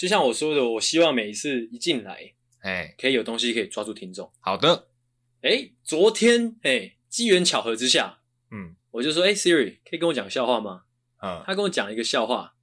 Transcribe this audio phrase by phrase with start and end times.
[0.00, 4.32] 就像我说的，我希望每一次一进来，哎，可以有东西可以抓住听众。
[4.40, 4.88] 好的，
[5.42, 8.20] 哎，昨天哎，机缘巧合之下，
[8.50, 10.84] 嗯，我就说，哎，Siri，可以跟我讲笑话吗？
[11.20, 12.54] 嗯，他跟我讲一个笑话，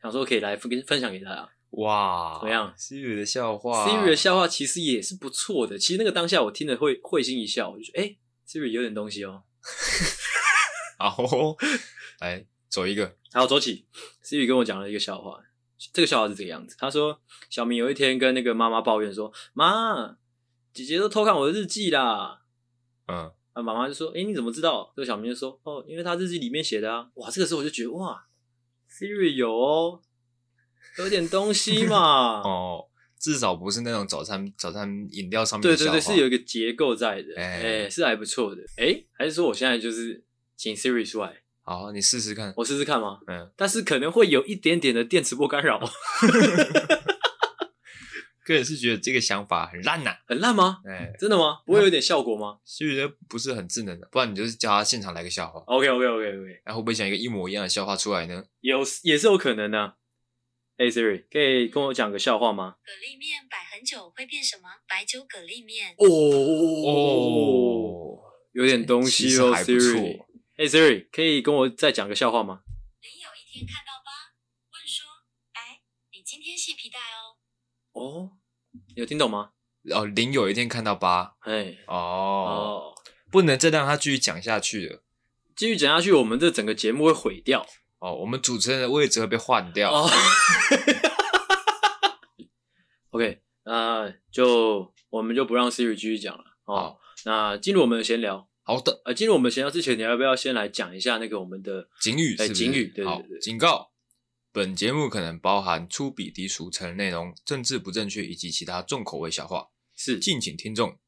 [0.00, 1.50] 想说可以来分分享给大家。
[1.70, 5.76] 哇，怎么样？Siri 的笑话，Siri 的笑话其实也是不错的。
[5.76, 8.16] 其实那个当下我听了会会心一笑，我就说，哎
[8.48, 9.42] ，Siri 有点东西哦。
[11.00, 11.16] 好，
[12.20, 13.16] 来走一个。
[13.32, 13.86] 好，走起。
[14.24, 15.42] Siri 跟我讲了一个笑话，
[15.92, 16.76] 这个笑话是这个样子。
[16.78, 20.16] 他说，小明有一天跟那个妈妈抱怨说：“妈，
[20.72, 22.42] 姐姐都偷看我的日记啦。”
[23.08, 28.26] 嗯，啊，妈妈就说：“哎，你怎么知道？”这个小明就说：“哦，因为他日记里面写的啊。”哇，这个时候我就觉得哇
[28.90, 30.00] ，Siri 有哦，
[30.98, 32.40] 有点东西嘛。
[32.44, 35.76] 哦，至少不是那种早餐早餐饮料上面的。
[35.76, 37.34] 对对对，是有一个结构在的。
[37.36, 38.62] 哎、欸，是还不错的。
[38.76, 40.24] 哎，还是说我现在就是
[40.56, 41.42] 请 Siri 出来？
[41.66, 42.54] 好，你试试看。
[42.56, 43.18] 我试试看吗？
[43.26, 45.80] 嗯，但是可能会有一点点的电磁波干扰。
[48.44, 50.78] 个人是觉得这个想法很烂呐、啊，很烂吗？
[50.86, 51.58] 哎、欸，真的吗？
[51.66, 52.58] 不会有点效果吗？
[52.64, 55.58] 其实不是很智能的，不然你就是叫他现场来个笑话。
[55.66, 58.44] OK OK OK OK，然后会不会讲一个一模一样的笑话出来呢？
[58.60, 59.94] 有也是有可能的、啊。
[60.76, 62.76] 哎、hey、Siri，可以跟我讲个笑话吗？
[62.84, 64.68] 蛤蜊面摆很久会变什么？
[64.88, 65.92] 白酒蛤蜊面。
[65.98, 66.06] 哦
[66.86, 70.20] 哦，有点东西哦，Siri。
[70.58, 72.62] 哎、hey、Siri，可以跟我再讲个笑话吗？
[73.02, 74.32] 你有一天看到八，
[74.72, 75.04] 问说
[75.52, 77.36] ：“哎，你今天系皮带哦。”
[77.92, 78.30] 哦，
[78.94, 79.50] 有听懂吗？
[79.92, 82.94] 哦，零有一天看到八，哎，哦哦，
[83.30, 85.02] 不能再让他继续讲下去了。
[85.54, 87.66] 继续讲下去，我们这整个节目会毁掉。
[87.98, 89.92] 哦，我们主持人的位置会被换掉。
[89.92, 90.10] 哦、
[93.10, 96.44] OK，那就我们就不让 Siri 继续讲了。
[96.64, 96.96] 哦，
[97.26, 98.48] 那进入我们的闲聊。
[98.68, 102.34] 好的，呃，进入我们闲聊之前，你要不要先来讲一下那个我们的警语？
[102.36, 103.92] 哎，警语，对好，警告：
[104.50, 110.18] 本节目可能包含粗鄙低俗、成人内容、政治不正确以及其他重口味笑话，是。
[110.18, 110.98] 敬请听众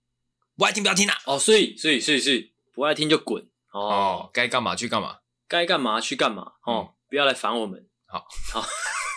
[0.56, 1.16] 不爱听不要听啊！
[1.26, 3.42] 哦，所以所以所以所以不爱听就滚。
[3.72, 5.18] 哦，哦，该干嘛去干嘛，
[5.48, 6.52] 该干嘛去干嘛。
[6.64, 7.88] 哦、嗯，不要来烦我们。
[8.06, 8.64] 好，好，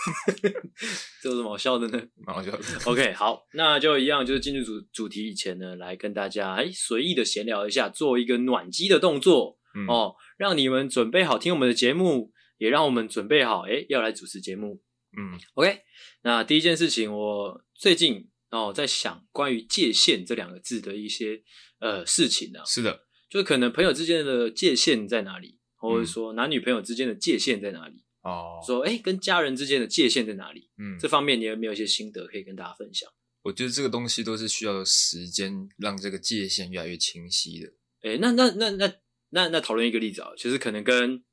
[1.22, 2.02] 这有什么好笑的呢？
[2.26, 2.60] 蛮好笑的。
[2.86, 14.82] OK，好，那就一样，就是进入主主题以前呢，来跟大家哎随意的闲聊一下，做一个暖机的动作、嗯、哦，让你们准备好听我们的节目，也让我们准备好哎要来主持节目。
[15.18, 15.80] 嗯，OK，
[16.24, 21.42] 那第一件事情，我最近哦在想关于界限这两个字的一些
[21.80, 22.66] 呃事情呢、啊。
[22.66, 28.04] 是的，就是可能朋友之间的界限在哪里，或者说男女朋友之间的界限在哪里。
[28.22, 30.70] 哦，说哎，跟家人之间的界限在哪里？
[30.78, 33.12] 嗯，这方面你有没有一些心得可以跟大家分享？
[33.42, 37.74] 我觉得这个东西都是需要时间让这个界限越来越清晰的。
[38.02, 38.94] 哎，那那那那
[39.30, 41.24] 那那讨论一个例子啊，其实可能跟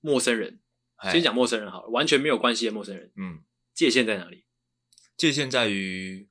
[0.00, 0.60] 陌生人，
[1.10, 3.40] 先讲陌生人好了，完全没有关系的陌生人，嗯，
[3.74, 4.44] 界限在哪里？
[5.16, 6.28] 界限在于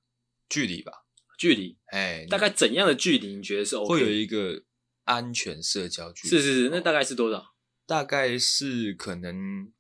[0.47, 0.91] 距离吧，
[1.39, 3.89] 距离，哎，大概怎样的距离你觉得是 OK？
[3.89, 4.63] 会有一个
[5.05, 6.29] 安全社交距离？
[6.29, 7.55] 是是是，那大概是多少？
[7.87, 9.73] 大概是可能。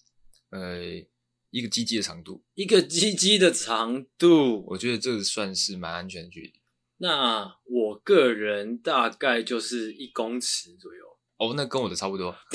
[0.55, 1.05] 呃，
[1.49, 6.53] 一个鸡鸡的长度，一个鸡鸡的长度，我觉得这算是蛮安全的距离。
[6.97, 11.03] 那我个人大概就是一公尺左右。
[11.37, 12.33] 哦，那跟我的差不多。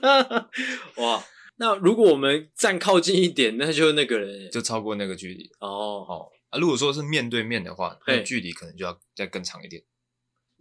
[0.00, 0.48] 那
[0.96, 1.22] 哇，
[1.56, 5.50] 那如果我们站靠近一点，那就那个人就超过那个距离。
[5.58, 9.82] 哦哦啊，如果说是面对面的话，那距离可能就要再更长一点，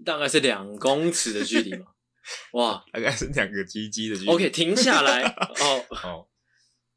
[0.04, 1.86] 大概是两公尺的距离嘛。
[2.54, 4.28] 哇，大概是两个鸡鸡的距离。
[4.30, 5.24] OK，停下来
[5.60, 6.28] 哦哦，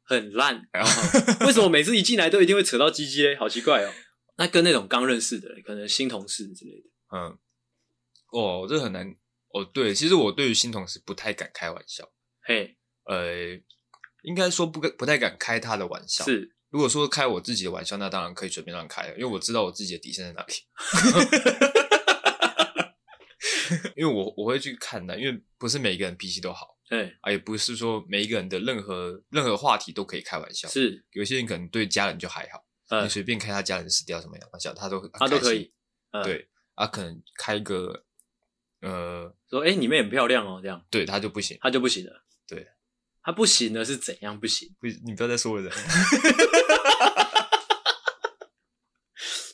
[0.03, 1.45] 很烂、哦。
[1.45, 3.35] 为什么每次一进来都一定会扯到鸡鸡嘞？
[3.35, 3.93] 好奇怪哦。
[4.37, 6.89] 那跟那种刚认识的，可能新同事之类的。
[7.15, 7.37] 嗯，
[8.31, 9.15] 哦，这很难。
[9.49, 12.11] 哦，对，其实我对于新同事不太敢开玩笑。
[12.41, 12.75] 嘿，
[13.05, 13.53] 呃，
[14.23, 16.25] 应该说不不太敢开他的玩笑。
[16.25, 20.53] 是，如果说开我自己的玩笑，那当然可以随便乱开，因为我知道我自己的底线在哪里。
[23.95, 30.67] 因为我我会去看的，因为不是每个人脾气都好，对啊，也不是说每一个人的任何任何话题都可以开玩笑。
[30.67, 35.71] 是，有些人可能对家人就还好，嗯、你随便开他家人死掉什么样玩笑，他都他都可以。
[36.11, 38.05] 嗯、对啊，可能开个
[38.81, 42.23] 呃，说哎，你妹很漂亮哦，这样，对他就不行，他就不行了。
[42.47, 42.67] 对，
[43.21, 44.75] 他不行的是怎样不行？
[44.79, 45.71] 不，你不要再说了。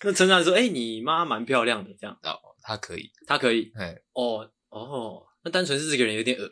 [0.01, 2.17] 那称赞说，哎，你妈蛮漂亮的，这样。
[2.23, 6.47] 哦他可以，他可以，哎，哦哦，那单纯是这个人有点恶。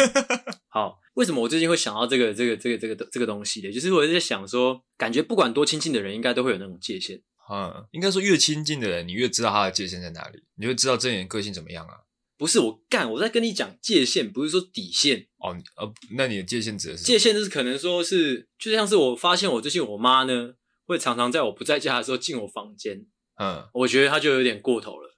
[0.72, 3.70] 好，为什么我最近会想到这个这个这个这个这个东西呢？
[3.70, 7.20] 就是我在想说，感觉不管多亲近的人，应该都会有那种界限。
[7.52, 11.98] 嗯，应该说越亲近的人，你越知道他的界限在哪里，你就知道这人个性怎么样啊。
[12.38, 15.54] 不是我干，我在跟你讲界限，不是说底线哦。
[15.76, 20.54] 呃，那你的界限指的是界限，就是可能说是，就像是我发现我最近我妈呢，
[20.86, 23.04] 会常常在我不在家的时候进我房间，
[23.38, 25.11] 嗯，我觉得她就有点过头了。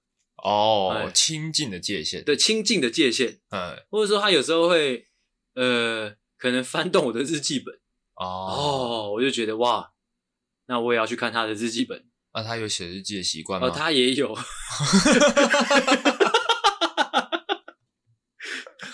[0.44, 5.06] 哦，亲近的界限，对，亲近的界限，嗯，或者说他有时候会，
[5.54, 7.74] 呃，可能翻动我的日记本，
[8.14, 9.92] 哦，哦，我就觉得哇，
[10.66, 12.04] 那我也要去看他的日记本。
[12.34, 13.68] 那他有写日记的习惯吗？
[13.68, 14.36] 哦，他也有。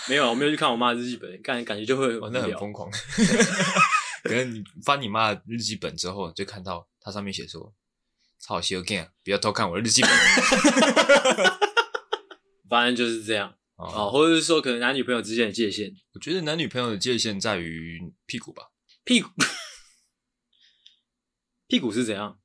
[0.08, 2.90] 没有，我没有去看我妈的日记本，感感觉就会哦，那很疯狂。
[4.22, 7.72] 可能你翻你妈的日记本之后，就看到它上面写说
[8.40, 10.10] ：“操，小 Ken，不要偷看我的日记本。
[12.70, 18.70] ”反正就是这样哦，哦，或者是说，可能男女朋友之间的界限，我觉得男女朋友的界限在于屁股吧。
[19.04, 19.28] 屁股，
[21.66, 22.38] 屁股是怎样？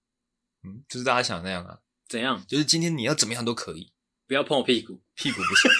[0.63, 1.79] 嗯，就是大家想的那样啊。
[2.07, 2.43] 怎样？
[2.47, 3.93] 就是今天你要怎么样都可以，
[4.27, 5.71] 不要碰我屁股，屁股不行。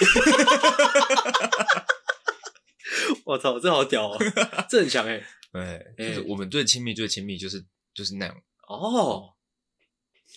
[3.26, 4.18] 我操，这好屌哦，
[4.70, 5.20] 这很强哎。
[5.52, 8.42] 对，就是我们最亲密、最亲密，就是就是那样。
[8.68, 9.34] 哦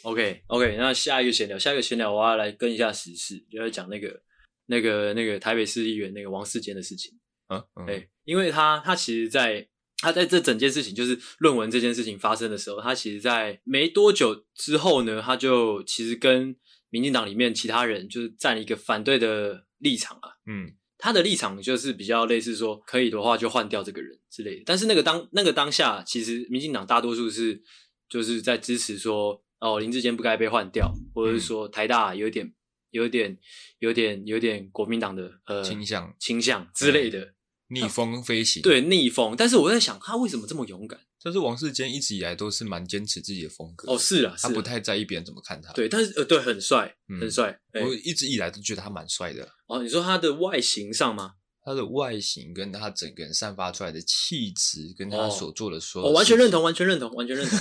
[0.03, 4.21] ，OK OK，那下一个闲聊，下一个闲聊，我要来跟一下时事，就要讲那个
[4.67, 7.17] 那个那个台北市议员那个王世坚的事情。
[7.49, 16.55] 嗯，嗯，对，因为他他其实在，在他在这整件事情，就是论文这件事情发生的时候，他其实，在没多久之后呢，他就其实跟
[16.89, 20.29] 民进党里面其他人就是站了一个反对的立场啊。
[20.45, 20.75] 嗯。
[21.01, 24.63] 他的立场就是比较类似说，可以的话就换掉这个人之类的。
[24.65, 27.63] 但是那个当那个当下，其实民进党大多数是
[28.09, 32.53] 就是在支持说，哦，林志坚不该被换掉，或者是说台大有点
[32.91, 33.37] 有点
[33.79, 37.33] 有点有点国民党的呃倾向倾向之类的。
[37.71, 40.99] 逆风飞行，对逆风，但是我在想，他为什么这么勇敢？
[41.23, 43.93] 但是王世坚一直以来都是蛮坚持自己的风格。
[43.93, 45.71] 哦，是啊，他不太在意别人怎么看他。
[45.73, 47.59] 对，但是呃，对，很帅，很帅。
[47.73, 49.47] 我一直以来都觉得他蛮帅的。
[49.67, 51.33] 哦，你说他的外形上吗？
[51.61, 57.59] 他的外形跟他整个人散发出来的气质，跟他所做的说，我完全认同，完全认同，完全认同。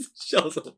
[0.14, 0.76] 笑什么？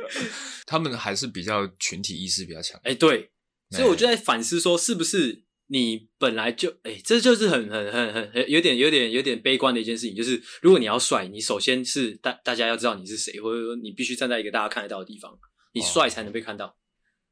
[0.66, 2.80] 他们还是比较群体意识比较强。
[2.84, 3.30] 哎，对，
[3.70, 5.44] 所以我就在反思说，是不是？
[5.72, 15.32] 你本来就哎、欸，这就是很很很很很有点有点有点悲观的一件事情，就是如果你要帅，你首先是大大家要知道你是谁，或者说你必须站在一个大家看得到的地方，
[15.72, 16.66] 你帅才能被看到。
[16.66, 16.74] 哦、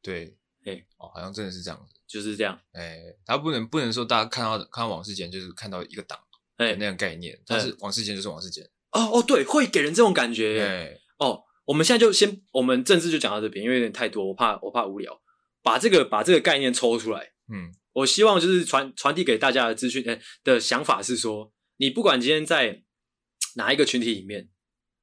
[0.00, 2.56] 对，哎、欸，哦，好像真的是这样子，就是这样。
[2.70, 6.16] 哎、欸，他不能不能说大家看到看到王世坚就是看到一个党
[6.58, 8.64] 哎那样概念，欸、但是王世坚就是王世坚。
[8.92, 10.96] 哦哦，对，会给人这种感觉。
[11.18, 15.20] 哦，我们现在就先我们政治就讲到这边，因为有点太多，我怕我怕无聊，
[15.62, 17.32] 把这个把这个概念抽出来。
[17.52, 17.74] 嗯。
[17.94, 22.84] 我希望就是传传递给大家的资讯，呃，的想法是说，你不管今天在
[23.56, 24.48] 哪一个群体里面，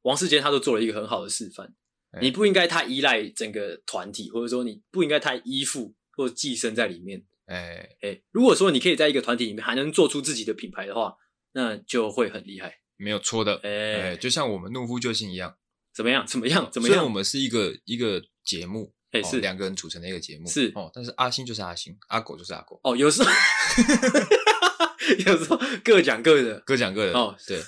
[0.03, 1.73] 王世坚他都做了一个很好的示范。
[2.21, 7.21] 你不应该太依赖整个团体，或者说你不应该太依附或者寄生在里面。
[7.47, 11.13] 哎哎，如果说你可以在一个团体里面还能做出自己的品牌的话，
[11.51, 12.79] 那就会很厉害。
[12.95, 15.57] 没有错的，哎，就像我们怒夫救星一样，
[15.95, 16.25] 怎么样？
[16.27, 16.69] 怎么样？
[16.71, 16.93] 怎么样？
[16.93, 18.93] 虽然我们是一个一个节目。
[19.11, 20.91] 欸、是两个人组成的一个节目，是哦。
[20.93, 22.77] 但是阿星就是阿星，阿狗就是阿狗。
[22.83, 23.31] 哦，有时候，
[25.25, 27.13] 有时候各讲各的，各讲各的。
[27.17, 27.63] 哦，对，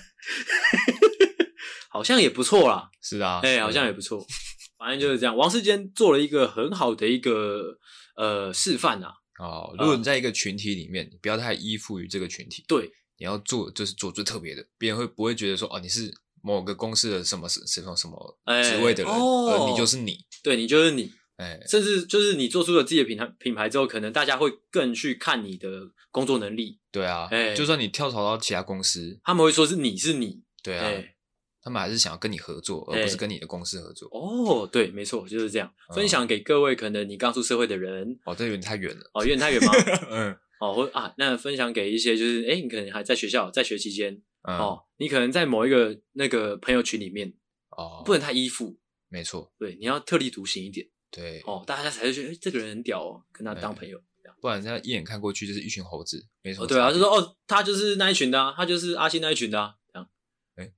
[1.92, 2.88] 好像也不错啦。
[3.02, 4.26] 是啊，哎、欸，好像也不错。
[4.78, 5.36] 反正就是这样。
[5.36, 7.76] 王世坚做了一个很好的一个
[8.16, 9.08] 呃示范呐。
[9.40, 12.64] 哦，如果你在一个群体里面，你不要太依附于这个群体。
[12.66, 16.10] 对，你要做就是做最特别的，别人会不会觉得说哦你是。
[16.42, 25.68] 某个公司的什么什么什么职位的人，而你就是你，对你就是你，哎、欸，甚至就是你做出了自己的品牌品牌之后，可能大家会更去看你的
[26.10, 26.78] 工作能力。
[26.90, 31.14] 对啊，哎、欸，就算你跳槽到其他公司，他们会说是你是你，对啊，欸、
[31.62, 34.08] 他们还是想要跟你合作，而不是跟你的公司合作。
[34.08, 35.72] 欸、哦，对，没错，就是这样。
[35.90, 39.72] 嗯、分享给各位，可能你刚出社会的人，哦，这有点太远了，哦，有点太远吗？
[40.10, 44.20] 嗯，哦，或啊，那分享给一些就是，哎、欸，你可能还在学校在学期间。
[44.42, 47.32] 嗯、哦，你可能在某一个那个朋友群里面，
[47.70, 54.02] 哦，不能太依附，没错，对，你要特立独行一点，对，哦，大家才会觉得，哎，这个人很屌哦，跟他当朋友，
[54.40, 60.08] 不然人家一眼看过去就是一群猴子，没错、哦，对啊，就说哦，他就是那一群的、啊，他就是阿信那一群的、啊，这样，
[60.56, 60.72] 哎，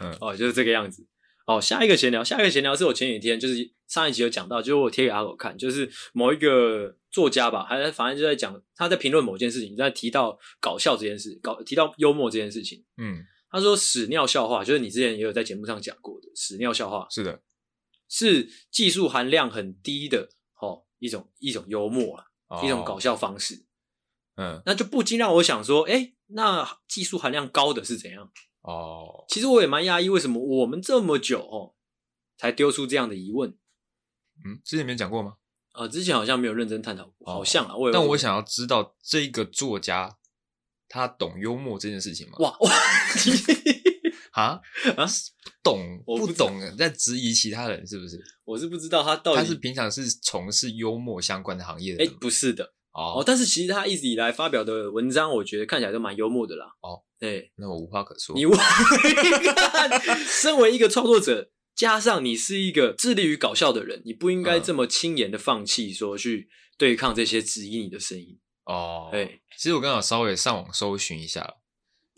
[0.00, 1.06] 嗯，哦，就是这个样子。
[1.46, 12.84] 哦，下一个闲聊，下一个闲聊是我前几天就是上一集有讲到，就是我贴给阿狗看，就是某一个作家吧，还反正就在讲他在评论某件事情，在提到搞笑这件事，搞提到幽默这件事情。
[12.98, 17.42] 嗯，他说屎尿笑话，就是你之前也有在节目上讲过的屎尿笑话，是的，
[18.06, 20.28] 是技术含量很低的
[20.60, 23.64] 哦，一种一种幽默啊，哦、一种搞笑方式。
[24.34, 28.30] 嗯，那就不禁让我想说，哎、欸，那技术含量高的是怎样？
[28.60, 31.74] 哦，其实我也蛮讶异，为什么我们这么久哦，
[32.36, 33.56] 才丢出这样的疑问？
[34.44, 35.36] 嗯，之前没讲过吗？
[35.76, 37.76] 啊，之前好像没有认真探讨过，好像啊。
[37.76, 40.16] 我但我想要知道这个作家
[40.88, 42.36] 他懂幽默这件事情吗？
[42.38, 42.72] 哇哇！
[44.32, 44.60] 啊
[44.96, 45.06] 啊！
[45.62, 46.60] 懂不懂？
[46.76, 48.22] 在质疑其他人是不是？
[48.44, 52.04] 我是不知道他到底他是平常是从事幽默相关的行业的。
[52.04, 53.22] 哎，不是的哦。
[53.24, 56.66] 但是其实他一直以来发表的文章，我觉得看起来都蛮幽默的啦。
[56.82, 58.36] 哦，对，那我无话可说。
[58.36, 58.44] 你。
[60.26, 61.50] 身为一个创作者。
[61.76, 68.38] 加上你是一个致力于搞笑的人，你不应该这么轻言的放弃，说去对抗这些质疑你的声音。
[68.64, 71.54] 哦，对，其实我刚好稍微上网搜寻一下，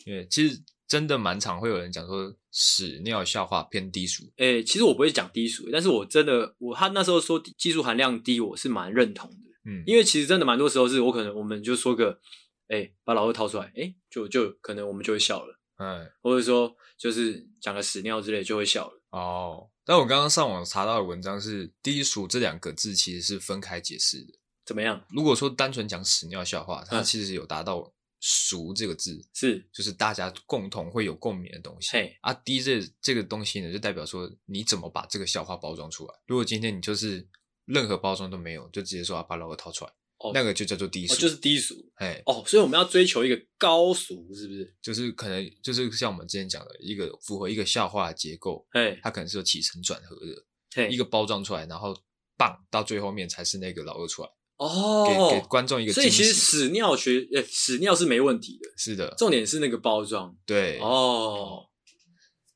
[0.07, 4.33] 因为其实真的蛮常会有人讲说屎尿笑话偏低俗。
[4.37, 9.37] 诶，其实我不会讲低俗，但是我真的，我他那时候说技术含量低，我是蛮认同的。
[9.67, 12.21] 嗯，因为其实真的蛮多时候是我可能我们就说个，
[12.69, 15.59] 诶，把老二掏出来，诶，就就可能我们就会笑了。
[15.79, 19.03] 嗯，或者说就是讲个屎尿之类就会笑了。
[19.11, 24.39] 哦，但我刚刚上网查到的文章是“低俗”这两个字其实是分开解释的。
[24.67, 25.03] 怎么样？
[25.09, 31.91] 如果说单纯讲屎尿笑话，它其实有达到“俗”这个字，是就是大家共同会有共鸣的东西。
[31.93, 36.15] 嘿，啊，低这这个东西呢，就代表说你怎么把这个笑话包装出来。
[36.27, 37.27] 如果今天你就是
[37.65, 39.93] 任何包装都没有，就直接说啊，把老二掏出来。
[40.19, 44.75] 哦，那个就叫做低俗，哦，就是低俗，哎，哦，所以我们要追求一个高俗，是不是？
[44.83, 51.97] 就是可能就是像我们之前讲的一个符合一个笑话的结构，哎，它可能是有起承转合的，一个包装出来，然后
[52.37, 55.93] 棒到最后面才是那个老二出来，哦，给给观众一个。
[55.93, 61.65] 所以其实屎尿学，呃，屎尿是没问题的，是的，重点是那个包装，对，哦，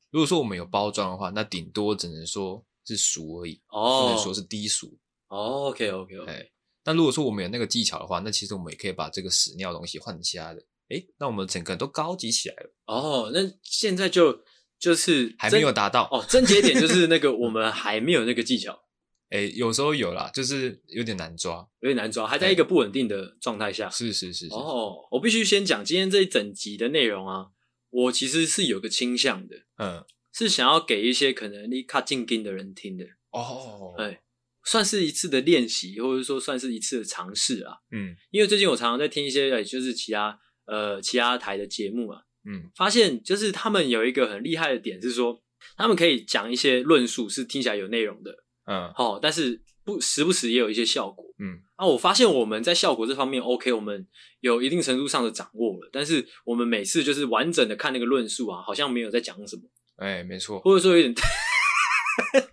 [0.09, 4.97] 如果说我们有包装的话，那顶多只能说是俗而已，哦，只能说是低俗，
[5.29, 6.29] 哦，OK，OK，OK。
[6.29, 6.49] 哎
[6.83, 12.73] 但如果说我们有那个技巧的话，那其实我们也可以把这个屎尿东西换成其他的，诶，那我们整个人都高级起来了。
[12.87, 14.43] 哦，那现在就
[14.77, 18.83] 就是还没有达到哦，症结点就是那个 我们还没有那个技巧。
[19.29, 23.89] 诶，有时候有啦，就是有点难抓，有点难抓，还在一个不稳定的状态下。
[23.89, 24.53] 是是是是。
[24.53, 27.47] 哦，我必须先讲今天这一整集的内容啊，
[27.89, 33.05] 我其实是有个倾向的，嗯，是想要给一些可能你卡进京的人听的。
[33.31, 34.22] 哦，哎。
[34.65, 37.73] 算是一次的练习，或者说算是一次的尝试啊。
[37.91, 42.21] 嗯，因为最近我常常在听一些，就是其他呃其他台的节目啊。
[42.45, 45.41] 嗯，发现就是他们有一个很厉害的点，是说
[45.77, 48.35] 他们可以讲一些论述是听起来有内容的。
[48.65, 51.25] 嗯，好，但是不时不时也有一些效果。
[51.39, 54.07] 嗯，啊，我发现我们在效果这方面 OK，我们
[54.41, 55.89] 有一定程度上的掌握了。
[55.91, 59.63] 但是我们每次就是完整的看那个论述啊，好像没有在讲什么。
[59.97, 61.13] 哎，没错，或者说有点。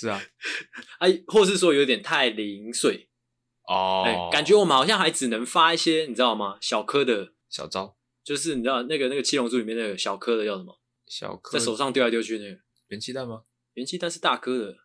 [0.00, 0.22] 是啊，
[1.00, 3.08] 哎， 或是说有点太零碎
[3.66, 6.56] 哦，哎，感觉我们好像还只能发一些，你知道吗？
[6.60, 10.80] 小颗的小招，就是你知道那个那个七龙珠里面那个小颗的叫什么？
[11.06, 13.42] 小颗在手上丢来丢去那个元气弹吗？
[13.74, 14.76] 元气弹是大颗的，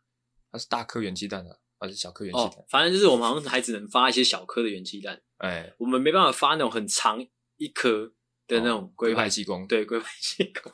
[0.52, 2.48] 它是大颗元气弹啊，还是小颗元气弹？
[2.50, 7.24] 哦，反正就是我们好像还只能发一些小颗的元气弹，哎，我们没办法发那种很长
[7.58, 8.14] 一颗
[8.48, 10.72] 的那种龟派气功，对，龟派气功。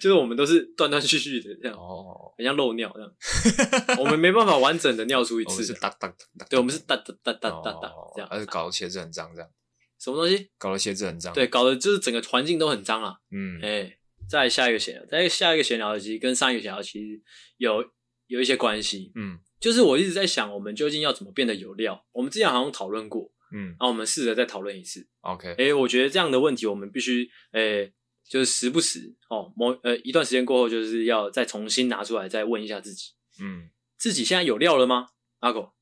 [0.00, 9.50] 就是我们都是断断续续的这样，哦，很像漏尿这样，我们没办法完整的尿出一次，是哒哒哒，对，我们是哒哒哒哒哒哒这样，而且搞得鞋子很脏这样，
[9.98, 10.50] 什么东西？
[10.58, 17.20] 搞得鞋子很脏，对，搞得就是整个环境都很脏啊，嗯，哎，再下一个闲聊，再下一个闲聊，其实跟上一个闲聊其实
[17.58, 17.84] 有
[18.26, 22.02] 有一些关系，嗯，就是我一直在想，我们究竟要怎么变得有料？
[22.12, 27.92] 我们之前好像讨论过，嗯，那我们试着再讨论一次，OK，哎，我觉得这样的问题，我们必须，哎。
[28.28, 35.08] 就是时不时哦，某呃一段时间过后，就是要再重新拿出来，再问一下自己，嗯，自己现在有料了吗？
[35.40, 35.72] 阿狗，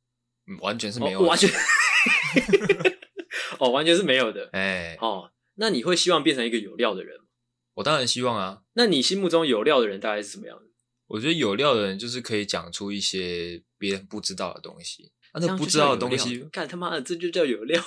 [0.47, 1.51] 嗯，完全是没有，哦、完全，
[3.59, 7.25] 哦，完全是没有的，哎、欸，哦，那你会希望变成一个有料的人吗？
[7.75, 8.63] 我当然希望啊。
[8.75, 10.65] 那你心目中有料的人大概是什么样的？
[11.07, 17.83] 我觉得有料的人就是可以讲出一些别人不知道的东西，啊，那不知道的东西，干他妈的，这就叫有料。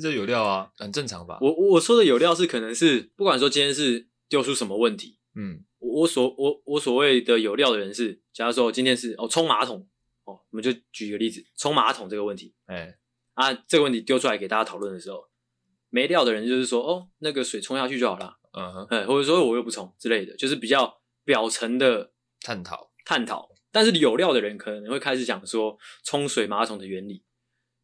[0.00, 1.38] 这有料啊，很正常吧？
[1.40, 9.88] 我我说的有料是可能是不管说今天是丢出什么问题，嗯，我所我我所谓的有料的人是，假如说今天是哦冲马桶
[10.24, 12.98] 哦，我们就举一个例子，冲马桶这个问题，哎、欸、
[13.34, 15.28] 啊这个问题丢出来给大家讨论的时候，
[15.90, 22.92] 没料的人就是说哦那个水冲下去就好了，嗯哼，哎或者说我又不冲之类的，就是比较表层的探讨。
[23.04, 27.22] 探讨，但是有料的人可能会开始讲说冲水马桶的原理，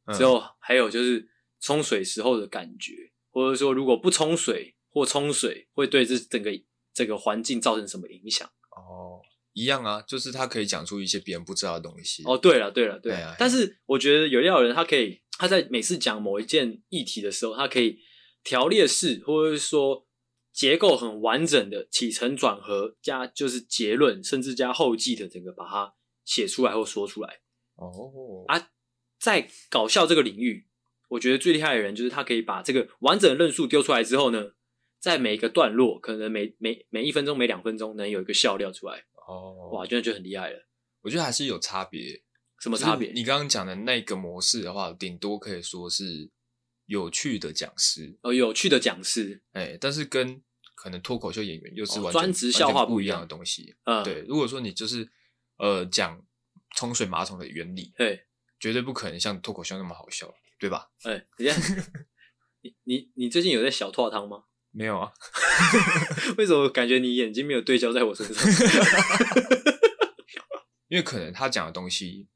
[0.07, 1.32] 嗯、之后还有就是。
[1.63, 2.93] 冲水时候的感觉，
[3.31, 6.51] 或者说如果不冲水或冲水，会对这整个
[6.93, 8.47] 这个环境造成什么影响？
[8.71, 12.23] 哦，一样啊，就是他可以讲出一些别人不知道的东西。
[12.25, 13.19] 哦，对了，对了，对了。
[13.19, 18.01] 哎呀，但是我觉得有料人，他可以他在每次讲某一件议题的时候，他可以
[18.43, 20.07] 条列式，或者是说
[20.53, 27.41] 结构很完整的起承转合加就是结论，甚至加后记的整个把它写出来或说出来。
[27.77, 28.71] 哦，啊，
[29.21, 30.67] 在搞笑这个领域，
[31.13, 34.53] 我觉得最厉害的人就是他可以把这个完整的论述丢出来之后呢，
[34.99, 39.05] 在每一个段落，可能每每每一分钟、每两分钟能有一个笑料出来。
[39.29, 40.67] 哦，哇，真的就很厉害了。
[41.03, 42.23] 我觉得还是有差别。
[42.61, 43.13] 什么差别？
[43.13, 46.31] 你刚刚讲的那个模式的话，顶多可以说是
[46.87, 49.43] 有趣的讲师哦，有趣的讲师。
[49.53, 50.41] 哎，但是跟
[50.75, 53.75] 可能脱口秀演员又是完全、哦、专职笑话不一样的东西。
[53.85, 54.25] 嗯，对。
[54.27, 55.07] 如果说你就是
[55.59, 56.25] 呃讲
[56.77, 58.25] 冲水马桶的原理，对，
[58.59, 60.91] 绝对不可能像脱口秀那么好笑，对吧？
[61.03, 61.55] 哎，等下，
[62.63, 64.45] 你你你最近有在小拓汤吗？
[64.71, 65.13] 没有啊。
[66.39, 68.49] 为什么感觉你眼睛没有对焦在我身上？
[70.87, 72.29] 因为可能他讲的东西。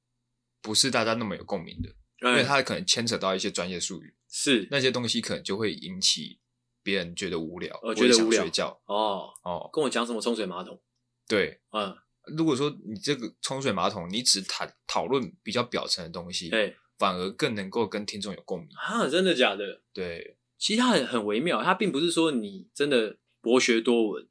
[0.63, 1.89] 不是大家那么有共鸣的，
[2.23, 6.41] 嗯、因为他可能牵扯到一些专业术语，是那些东西可能就会引起
[6.83, 10.83] 别人觉得无聊，我觉得无聊睡觉哦哦，跟我讲什么冲水马桶？
[11.29, 11.97] 对，嗯，
[12.37, 19.83] 如果说你这个冲水马桶，你只谈讨论比较表层的东西，对，反而更能够跟听众有共鸣啊，真的假的？
[19.93, 24.29] 对，其实它很很微妙，它并不是说你真的博学多闻，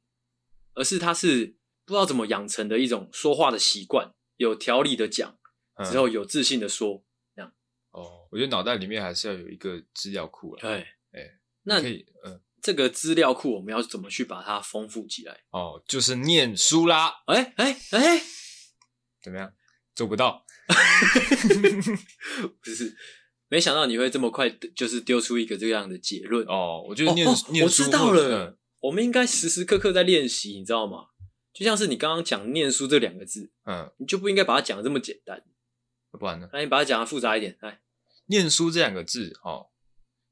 [0.74, 5.38] 而是它是不知道怎么养成的一种说话的习惯，有条理的讲。
[5.84, 7.04] 之后有自信的说，
[7.34, 7.52] 这样
[7.90, 10.60] 哦，我觉得脑袋里面还是要有一个资料库了。
[10.62, 15.44] 对，哎，那可以，嗯，这个资料库我们要怎么去把它丰富起来？
[15.50, 17.22] 哦，就是念书啦。
[17.26, 18.22] 哎哎哎，
[19.20, 19.52] 怎么样？
[19.94, 20.45] 做不到？
[22.62, 22.94] 不是，
[23.48, 26.46] 没想到你会这么快，就是丢出一个这样的结论。
[26.46, 31.06] 哦，我觉得念念书，我知道了，我们应该时时刻刻在练习，你知道吗？
[31.54, 35.42] 就像是你刚刚讲“念书”这两个字，嗯，你就不应该把它讲的这么简单。
[36.12, 36.46] 不然呢？
[36.52, 37.80] 那你把它讲的复杂一点，来，
[38.26, 39.68] 念书这两个字，哦，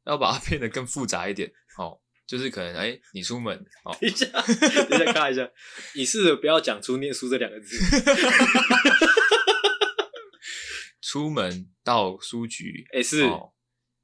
[0.05, 5.49] 要把它变得更复杂一点，哦，就是可能，哎、欸，你出门，哦， 等一下，等一下，看一下，
[5.95, 7.79] 你试着不要讲出“念书”这两个字，
[11.15, 13.31] 出门到书局，哎、欸，是，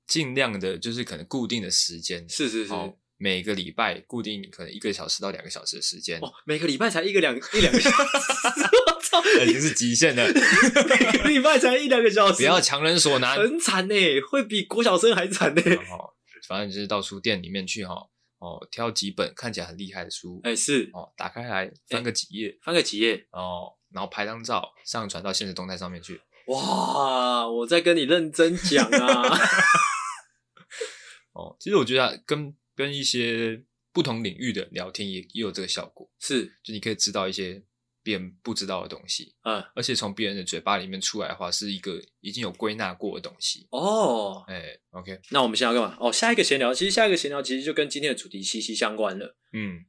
[0.06, 2.72] 尽、哦、量的，就是可能固定的时间，是是是。
[2.72, 6.18] 哦每个礼拜固定可能一个小时到两个小时的时间。
[6.20, 7.96] 哦，每个礼拜才一个两一两个小时，
[8.86, 10.24] 我操，已经是极限了。
[10.24, 13.94] 每个礼拜才一两个小时，不要强人所难，很惨呢，
[14.30, 15.60] 会比国小生还惨呢。
[15.90, 16.14] 哦，
[16.48, 17.94] 反正就是到书店里面去哈，
[18.38, 26.18] 哦，挑几本看起来很厉害的书，哎、欸、是，哦，打开来翻个几页，翻个几页，哦，然后拍张照上传到现实动态上面去。
[26.50, 29.38] 哇，我在跟你认真讲啊。
[31.32, 37.62] 哦，其实我觉得跟跟一些不同领域的聊天也也有这个效果，是，就你可以知道一些
[38.02, 43.68] 别人不知道的东西，嗯，而且从别人的嘴巴里面出来的话，是一个已经有归纳过的东西。
[43.70, 45.96] 哦，哎、欸，OK，那我们现在要干嘛？
[46.00, 49.36] 哦，下一个闲聊，其实下一个闲聊其实就跟今天的主题息息相关了。
[49.52, 49.84] 嗯，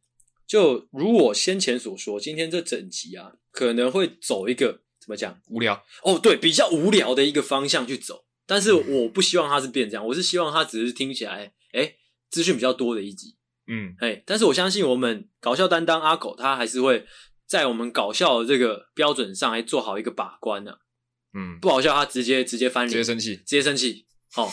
[0.45, 5.37] 就如我先前所说，今天这整集啊，可能会走一个怎么讲？
[5.47, 5.83] 无聊。
[6.03, 11.97] 哦，对，比较无聊的一个方向去走，但是我不希望它是变这样，我是希望它只是听起来，哎、欸。
[12.31, 13.35] 资讯比较多的一集，
[13.67, 17.05] 嗯，哎，但是我相信我们搞笑担当阿狗，他还是会
[17.45, 20.77] 在我们搞笑的这个标准上来做好一个把关呢、啊。
[21.33, 24.05] 嗯，不好笑，他直接直接翻脸，直接生气，直接生气，
[24.37, 24.49] 哦。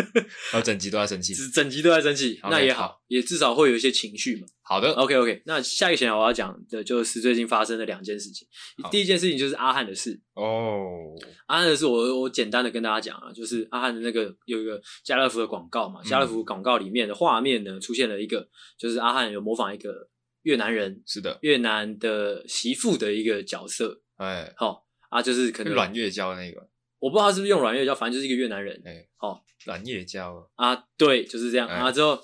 [0.52, 4.46] 然后整集都在生气，整集都在生气，那也好，好，也至少会有一些情绪嘛。
[4.62, 5.42] 好的，OK OK。
[5.46, 8.46] 那下一个闲聊我要讲的就是最近发生的两件事情。
[8.90, 10.20] 第一件事情就是阿汉的事。
[10.34, 11.12] 哦，
[11.46, 20.08] 阿汉的事我我简单的跟大家讲啊，就是阿汉的那个有一个家乐福的广告嘛，家乐福广告里面的画面呢出现了一个，就是阿汉有模仿一个
[20.42, 26.69] 越南人，是的，越南的媳妇的一个角色，哎，好啊，就是可能软月娇那个。
[27.00, 28.80] 我不知道他是不是用软月胶，反正就是一个越南人。
[28.84, 30.48] 哎，好，软月胶。
[30.54, 31.90] 啊，对，就是这样、欸、啊。
[31.90, 32.22] 之后，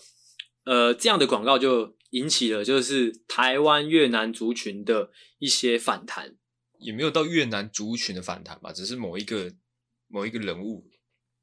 [0.64, 6.36] 呃，这样的广告就引起了就是台湾越南族群的一些反弹，
[6.78, 9.52] 也没有到越南族群的反弹吧，只是某一个
[10.08, 10.88] 某一个人物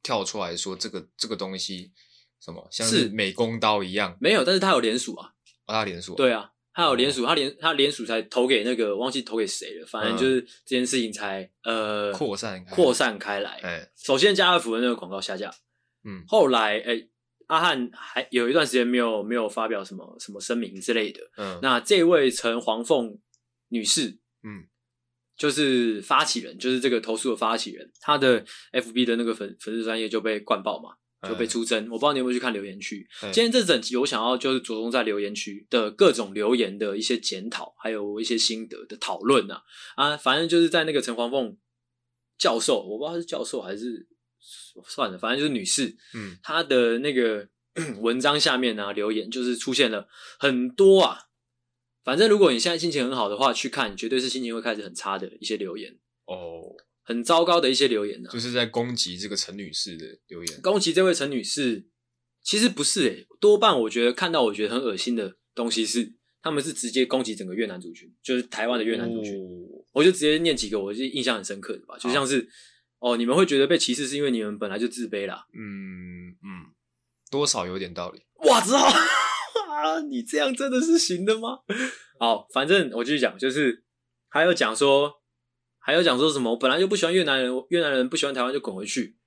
[0.01, 1.91] 跳出来说这个这个东西
[2.39, 5.33] 什么像是美工刀一样，没有，但是他有连锁啊，
[5.65, 6.51] 哦、他联署，对啊。
[6.73, 13.59] 他有联署，他联他联署才投给那个忘记投给谁了，反正就是这件事情才呃扩散扩散开来。
[13.61, 15.53] 哎，首先家乐福的那个广告下架，
[16.03, 17.09] 嗯，后来哎、欸、
[17.47, 23.19] 阿汉还有一段时间没有没有发表什么什么声明之类的，嗯，那这位陈黄凤
[23.69, 24.65] 女士，嗯，
[25.37, 30.95] 就是发起人，就是这个投诉的发起人，她的 FB 的那个粉粉丝专业就被灌爆嘛。
[31.27, 33.07] 就被出征，我不知道你有没有去看留言区。
[33.31, 39.61] 今天这整集我想要就是着重在留言区的各种留言的一些检讨，还有一些心得的讨论啊。
[39.95, 41.57] 啊，反正就是在那个陈黄凤
[42.37, 44.07] 教授，我不知道是教授还是
[44.87, 47.47] 算了，反正就是女士，嗯，她的那个
[48.01, 50.07] 文章下面啊留言就是出现了
[50.39, 51.19] 很多啊。
[52.03, 55.97] 反正如果你现在心情很好的话，去看绝对是心情会开始很差的一些留言。
[56.25, 60.61] 哦，很糟糕的一些留言呢、啊，就是在攻击这个陈女士的留言。
[60.61, 61.85] 攻击这位陈女士，
[62.41, 69.33] 其实不是诶、欸，多半我觉得看到我觉得很恶心的东西是，他们是直接攻击整个越南族群，就是台湾的越南族群。
[69.35, 72.47] 哦、我就直接念几个我就印象很深刻的吧，就像是
[72.99, 75.45] 哦，你们会觉得被歧视是因为你们本来就自卑啦。
[75.53, 76.73] 嗯嗯，
[77.29, 78.21] 多少有点道理。
[78.47, 78.77] 哇操！
[78.77, 81.59] 啊， 你这样真的是行的吗？
[82.19, 83.83] 好，反正我继续讲，就是
[84.29, 85.11] 还有讲说，
[85.85, 86.49] 还有讲说什么？
[86.51, 89.17] 我本来就不喜欢越南人，越南人不喜欢台湾就滚回去。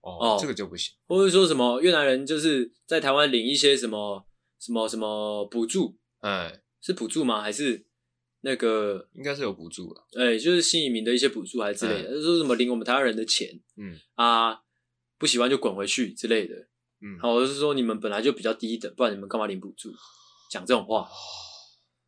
[0.00, 0.94] 哦，哦，这个就不行。
[1.06, 4.24] 或者说什么越南人就是在台湾领一些什么
[4.60, 5.96] 什么什么补助？
[6.20, 7.40] 哎，是补助吗？
[7.40, 7.86] 还是
[8.42, 10.06] 那个应该是有补助了？
[10.18, 13.48] 哎，就是新移民的一些补助还是之类的，就是说什么领我们台湾人的钱？
[13.76, 14.60] 嗯啊，
[15.16, 16.54] 不喜欢就滚回去之类的。
[17.00, 19.90] 嗯，好，我是说你们本来就比较低等，不然你们干嘛领补助？
[20.50, 21.08] 讲这种话，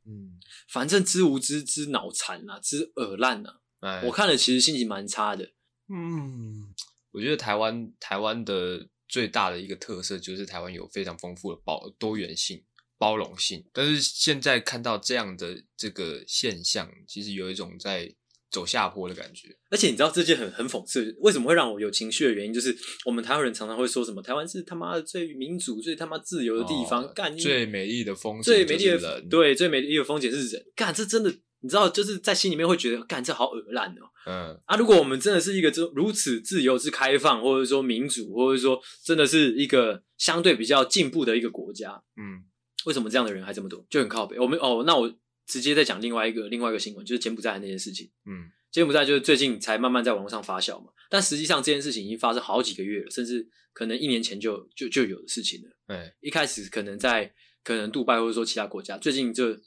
[0.07, 0.39] 嗯，
[0.69, 3.60] 反正知无知，知脑残啊，知耳烂啊。
[3.81, 5.45] 哎，我看了其实心情蛮差的。
[5.89, 6.73] 嗯，
[7.13, 12.63] 我觉得台湾台湾的最大的一个特色就是台湾有非常丰富的包多元性、
[12.97, 18.15] 包容性，但是现在看到这样的这个现象，其实有一种在。
[18.53, 34.11] 走下坡的感觉，而且你知道这件很很讽刺，为什么会让我有情绪的原因，就是我们台湾人常常会说什么台湾是他妈的最民主、最他妈自由的地方，干、哦、最美丽的风景，最美丽的对，最美丽的风景是人，干这真的，你知道就是在心里面会觉得干这好恶烂哦。
[34.27, 42.45] 嗯啊，如果我们真的是一个这如此自由、之开放，或者说民主，或者说真的是一个相对比较进步的一个国家，嗯，
[42.85, 43.87] 为什么这样的人还这么多？
[43.89, 44.39] 就很靠北。
[44.39, 45.13] 我们哦，那我。
[45.47, 48.09] 直接再讲另外一个另外一个新闻，就是柬埔寨的那件事情。
[48.25, 55.69] 嗯，柬埔寨就是最近才慢慢在网络上发酵嘛，但实际上这件事情已经发生好几个月了，甚至可能一年前就就就有的事情了。
[55.89, 59.59] 对，一开始可能在可能杜拜或者说其他国家，最近就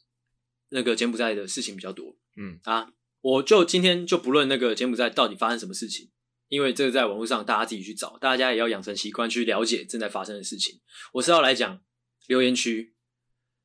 [0.74, 2.18] 那个柬埔寨的事情比较多。
[2.36, 6.12] 嗯啊，我就今天就不论那个柬埔寨到底发生什么事情，
[6.50, 10.82] 因为这个在网络上大家自己去找，大家也要养成习惯去了解正在发生的事情。
[11.14, 11.82] 我是要来讲
[12.28, 12.92] 留言区。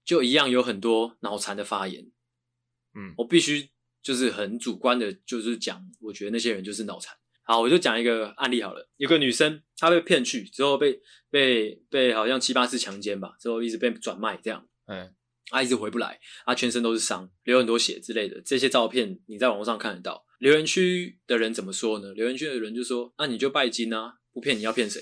[0.05, 2.11] 就一样有很多脑残的发言，
[2.95, 3.69] 嗯，我必须
[4.03, 7.15] 就是很主观的，就是讲，我觉得那些人就是脑残。
[7.43, 15.15] 好，我就讲一个案例好了，有个女生她被骗去之后被被被好像七八次强奸吧，之后一直被转卖这样，嗯，
[15.51, 20.25] 她一直回不来，她全身都是伤，流很多血之类的，这些照片你在网络上看得到。
[20.39, 22.13] 留言区的人怎么说呢？
[22.13, 25.01] 留言区的人就说：“那你就拜金啊，不骗你要骗谁？”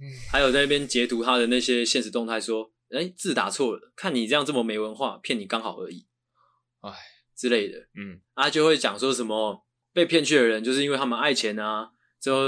[0.00, 2.72] 嗯，还有在那边截图他的那些现实动态说。
[2.92, 6.08] 哎，字打错了，看你这样这么没文化，骗你刚好而已，
[6.80, 6.92] 哎
[7.36, 12.40] 之类的，嗯，啊就会讲说什么被骗去的人就是因为他们爱钱啊，之后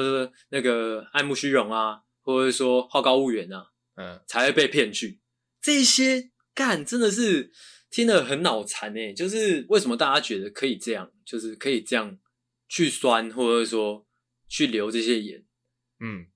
[0.48, 5.20] 那个爱慕虚荣啊，或者说好高骛远啊，嗯，才会被骗去。
[5.61, 7.52] 这些干真的是
[7.90, 12.18] 听得很脑残哎，就是为什么大家觉得可以这样，就是可以这样
[12.68, 14.06] 去酸，或者说
[14.48, 15.44] 去留这些言，
[16.00, 16.26] 嗯。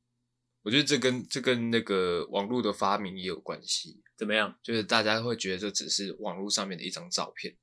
[0.62, 4.02] 我觉得这跟这跟那个网络的发明也有关系。
[4.16, 4.59] 怎么样？
[4.64, 7.57] 就是大家会觉得这只是网络上面的一张照片，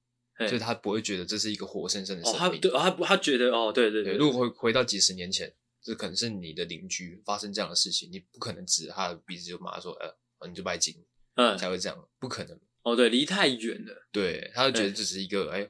[0.47, 2.41] 所以他不会觉得这是一个活生生的生命。
[2.41, 4.13] 哦，他对，他他觉得哦，对对对。
[4.15, 10.95] 如果回回到几十年前，这可能是你的邻居发生这样的事情，你不可能指着他的鼻子就骂说，呃，你就拜金，
[11.35, 12.59] 嗯，才会这样，不可能。
[12.83, 14.07] 哦，对，离太远了。
[14.11, 15.69] 对，他就觉得这只是一个哎，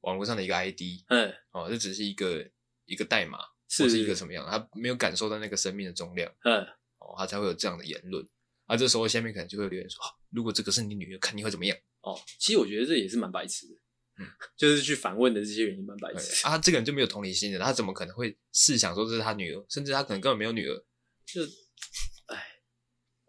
[0.00, 2.50] 网络上的一个 ID，嗯，哦，这只是一个
[2.86, 6.66] 一个代码，是或是一个什么样，他没有感受到那个生命的重量，嗯。
[6.98, 8.26] 哦，他才会有这样的言论，
[8.64, 11.76] 啊，这时候下面可能就会留言说，啊，如果这个是你女儿，看你会怎么样？
[12.00, 13.74] 哦，其实我觉得这也是蛮白痴的，
[14.20, 20.82] 嗯， 就是去反问的这些原因蛮白痴啊，这个人就没有同理心的，他怎么可能会试想说这是他女儿，甚至他可能根本没有女儿，
[21.26, 21.48] 就，哎，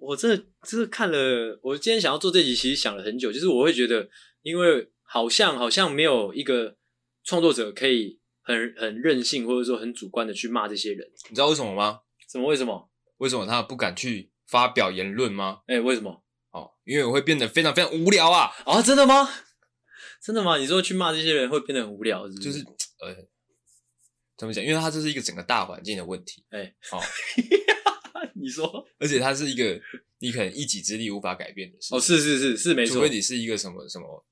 [0.05, 4.07] 我真的真的看了，我今天想要做这集，其实想了很久，就是我会觉得，
[4.41, 6.75] 因为好像好像没有一个
[7.23, 12.01] 创作者可以很很任性或者说很主观的去骂这些人，你知道为什么吗？
[12.31, 12.47] 什么？
[12.47, 12.89] 为什么？
[13.17, 15.61] 为什么他不敢去发表言论吗？
[15.67, 16.23] 哎、欸，为什么？
[16.51, 18.51] 哦，因为我会变得非常非常无聊啊！
[18.65, 19.29] 啊，真的吗？
[20.21, 20.57] 真的吗？
[20.57, 22.51] 你说去骂这些人会变得很无聊是不是？
[22.51, 22.65] 就是
[22.99, 23.15] 呃，
[24.37, 24.63] 怎么讲？
[24.63, 26.43] 因为他这是一个整个大环境的问题。
[26.49, 27.01] 哎、 欸， 哦，
[28.35, 29.81] 你说，而且它是一个
[30.19, 31.95] 你可能一己之力无法改变的事。
[31.95, 34.25] 哦，是是是是没错，除非你是一个什么什么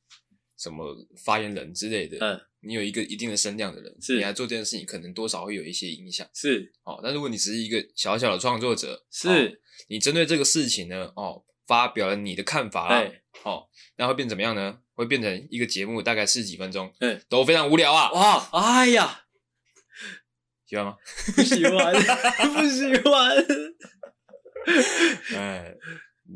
[0.57, 2.17] 什么发言人之类的。
[2.19, 2.41] 嗯。
[2.65, 6.25] 你有一个一定的声量的人，是，你来做这件事情，可能多少会有一些影响。
[6.33, 9.51] 是，哦，但如果你只是一个小小的创作者，是、哦，
[9.89, 14.79] 你针对这个事情呢，哦，发表了你的看法啦，对，哦，那会变怎么样呢？
[14.93, 18.09] 会变成一个节目，大概十几分钟，嗯，都非常无聊啊！
[18.13, 19.22] 哇，哎呀，
[20.73, 20.97] 喜欢吗？
[21.35, 21.93] 不喜欢，
[22.55, 23.45] 不喜欢。
[25.35, 25.71] 哎，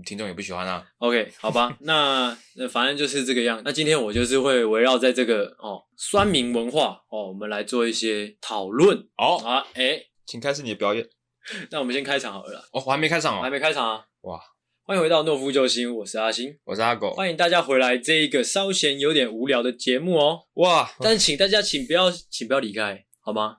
[0.05, 0.85] 听众也不喜欢啊。
[0.99, 3.59] OK，好吧，那那反正就是这个样。
[3.65, 9.07] 那今天我就是会围绕在这个哦酸民文化哦，我们来做一些讨论。
[9.15, 11.07] 好啊，哎、欸，请开始你的表演。
[11.71, 12.59] 那我们先开场好了。
[12.73, 14.05] 哦，我还没开场哦，还没开场啊。
[14.21, 14.39] 哇，
[14.83, 20.41] 欢迎回到诺夫救星，我是阿星，我是阿狗，欢迎大家回来这一个稍嫌有点无聊的节目哦。
[20.55, 23.57] 哇，但是请大家请不要请不要离开，好吗？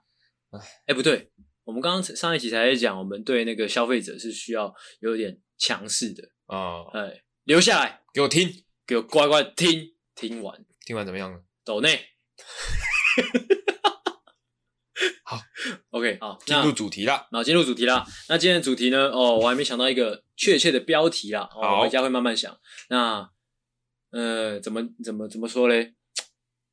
[0.50, 1.30] 哎，哎，不对。
[1.64, 7.12] 我们刚刚上一集才在讲，我们对那个消费者是需要有点强势的啊，哎、哦，
[7.44, 11.38] 留下来给我听，给我乖乖听，听完，听完怎么样呢？
[11.62, 12.00] 抖内，
[15.22, 15.38] 好
[15.90, 18.02] ，OK，好，进入主题啦，那，进入主题啦。
[18.30, 19.10] 那今天的主题呢？
[19.10, 22.58] 哦，我还没想到一个确切的标题啦，哦，我回家会慢慢想。
[22.88, 23.30] 那，
[24.12, 25.92] 呃，怎么怎么怎么说嘞？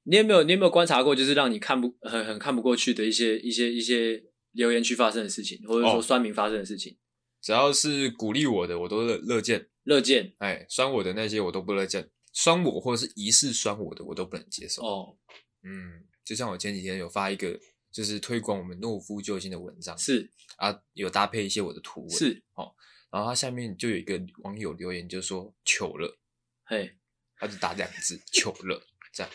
[0.05, 4.23] 你有没有你有没有观察过，就是让你看不很很看不过去的一些一些一些。
[4.55, 6.95] 留言区发生的事情，或者说酸民发生的事情，哦、
[7.41, 9.67] 只要是鼓励我的，我都乐乐见。
[9.83, 14.81] 乐见，哎，酸我的那些我都不乐见，酸我或者是疑似酸我的，我都不能接受。
[14.81, 15.17] 哦，
[15.63, 17.59] 嗯，就像我前几天有发一个，
[17.91, 22.73] 就是推广我们诺夫救星的文章，是啊，有搭配一些我的图文，是哦，
[23.11, 26.17] 然后他下面就有一个网友留言，就说糗了，
[26.63, 26.95] 嘿，
[27.35, 29.29] 他就打两个字糗了，这样。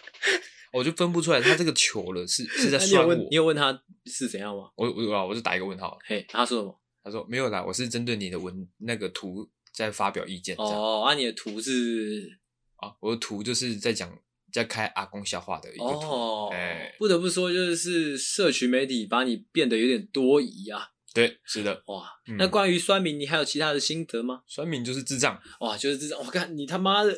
[0.72, 3.14] 我就分不出来，他这个球了是是在酸我。
[3.14, 4.70] 你有问，他是怎样吗？
[4.76, 5.98] 我我啊，我就打一个问号。
[6.04, 6.80] 嘿，他说什么？
[7.02, 10.54] 他说没有啦，我是针对你的文那个图在发表意见。
[10.58, 12.38] 哦，啊，你的图是
[12.76, 14.16] 啊，我的图就是在讲
[14.52, 15.84] 在开阿公笑话的一个图。
[15.84, 16.52] 哦，
[16.98, 20.90] 不得不说，就是社群媒体把你变得有点多疑啊。
[21.12, 21.82] 对，是的。
[21.86, 24.42] 哇，嗯、那关于酸民，你还有其他的心得吗？
[24.46, 25.42] 酸民就是智障。
[25.58, 26.16] 哇，就是智障。
[26.20, 27.12] 我看你他妈的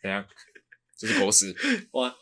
[0.00, 0.24] 怎样？
[0.98, 1.54] 这是狗屎！
[1.92, 2.14] 哇，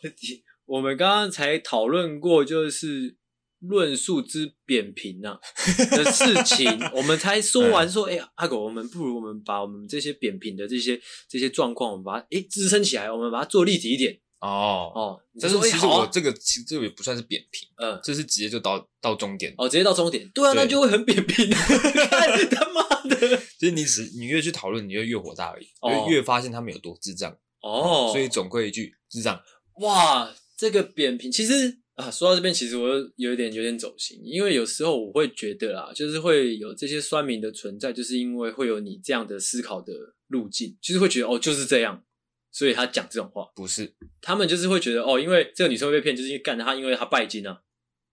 [0.65, 3.17] 我们刚刚才讨论过，就是
[3.59, 5.39] 论述之扁平啊
[5.91, 14.19] 的事情，我们才说完说，哎、欸，阿狗，我们不如我们把我们这些扁平的这些这些状况，我们把它哎支撑起来，我们把它做立体一点。
[14.39, 19.51] 哦哦，但是其实我这个其实这个也不算是扁平，嗯、呃，这是直接就到到终点。
[19.57, 21.49] 哦，直接到终点，对啊，对那就会很扁平。
[21.49, 23.17] 他妈的，
[23.57, 27.35] 其实你只你越去讨论，你就越火大而已，哦、越发现他们有多智障。
[27.61, 29.41] 哦，所以总归一句，智障。
[29.81, 39.93] 哇，这个扁平，其实啊，说到这边，其实我有一点有点走心，因为有时候我会觉得啊，就是会有这些酸民的存在，就是因为会有你这样的思考的
[40.27, 42.03] 路径，就是会觉得哦，就是这样，
[42.51, 47.61] 所以他讲这种话，不是，他们就是会觉得哦，因为这个女生会被骗，就是因为干他，因为他拜金啊，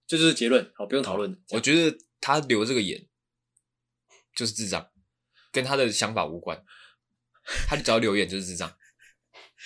[0.07, 1.39] 这就，就是结论，好，不用讨论。
[1.51, 3.07] 我觉得他留这个言
[4.35, 4.91] 就是智障，
[5.53, 6.63] 跟他的想法无关，
[7.69, 8.75] 他只要留言就是智障。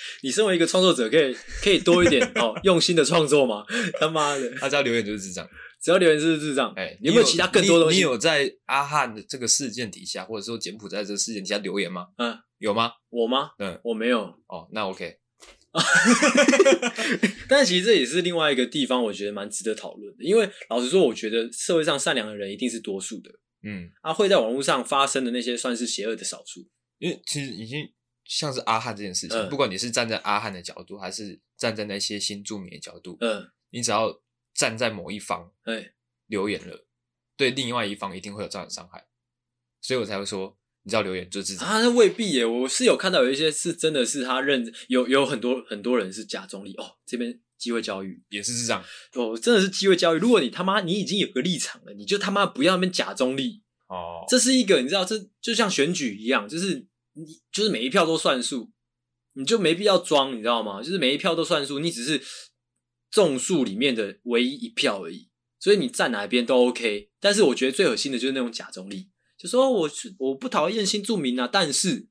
[0.23, 3.65] 你身为一个创作者，可以可以多一点 哦，用心的创作吗？
[4.01, 5.49] 他妈的，他只要留言就是智障，
[5.83, 6.73] 只要留言就是智障。
[6.77, 7.97] 哎、欸，你有没有其他更多东西？
[7.97, 12.07] 你，你有在阿汉的这个事件底下，或者说柬埔寨这个事件底下留言吗？
[12.19, 12.93] 嗯，有吗？
[13.11, 13.51] 我吗？
[13.59, 14.21] 嗯，我没有。
[14.49, 15.17] 哦，那 OK。
[17.49, 20.25] 但其实这也是另外一个地方，我觉得蛮值得讨论的。
[20.25, 23.31] 因为老实说，我觉得社会上善良的人一定是多数的。
[23.63, 26.67] 嗯，啊，会在网络上发生的那些，算是邪恶的少数。
[26.99, 27.87] 因为其实已经。
[28.29, 34.21] 像是阿汉这件事情，嗯、不管你是站在阿汉的角度，还是站在那些新住民的角度，嗯，你只要
[34.55, 35.95] 站在某一方，哎，
[36.27, 36.87] 留言了，
[37.39, 39.07] 对另外一方一定会有造成伤害，
[39.81, 50.19] 所以我才会说，你知道留言就是啊，那未必耶，我是有看到有一些是真的是他认有有很多很多人是假中立哦，这边机会教育也是这样哦，真的是机会教育。
[50.19, 56.87] 如果你他妈你已经有个立场了，你就他妈不要那边假中立哦，这是一个你知道，这就像选举一样，就是。
[57.19, 58.71] 你就是每一票都算数，
[59.35, 60.83] 你就没必要装，你知道吗？
[60.83, 62.23] 就是每一票都算数，你只是
[63.11, 65.29] 众数里面的唯一一票而已，
[65.59, 67.11] 所以你站哪一边都 OK。
[67.19, 72.07] 但是我觉得最恶心的就是那种假中立，就说我是我不讨厌新住民啊，但是，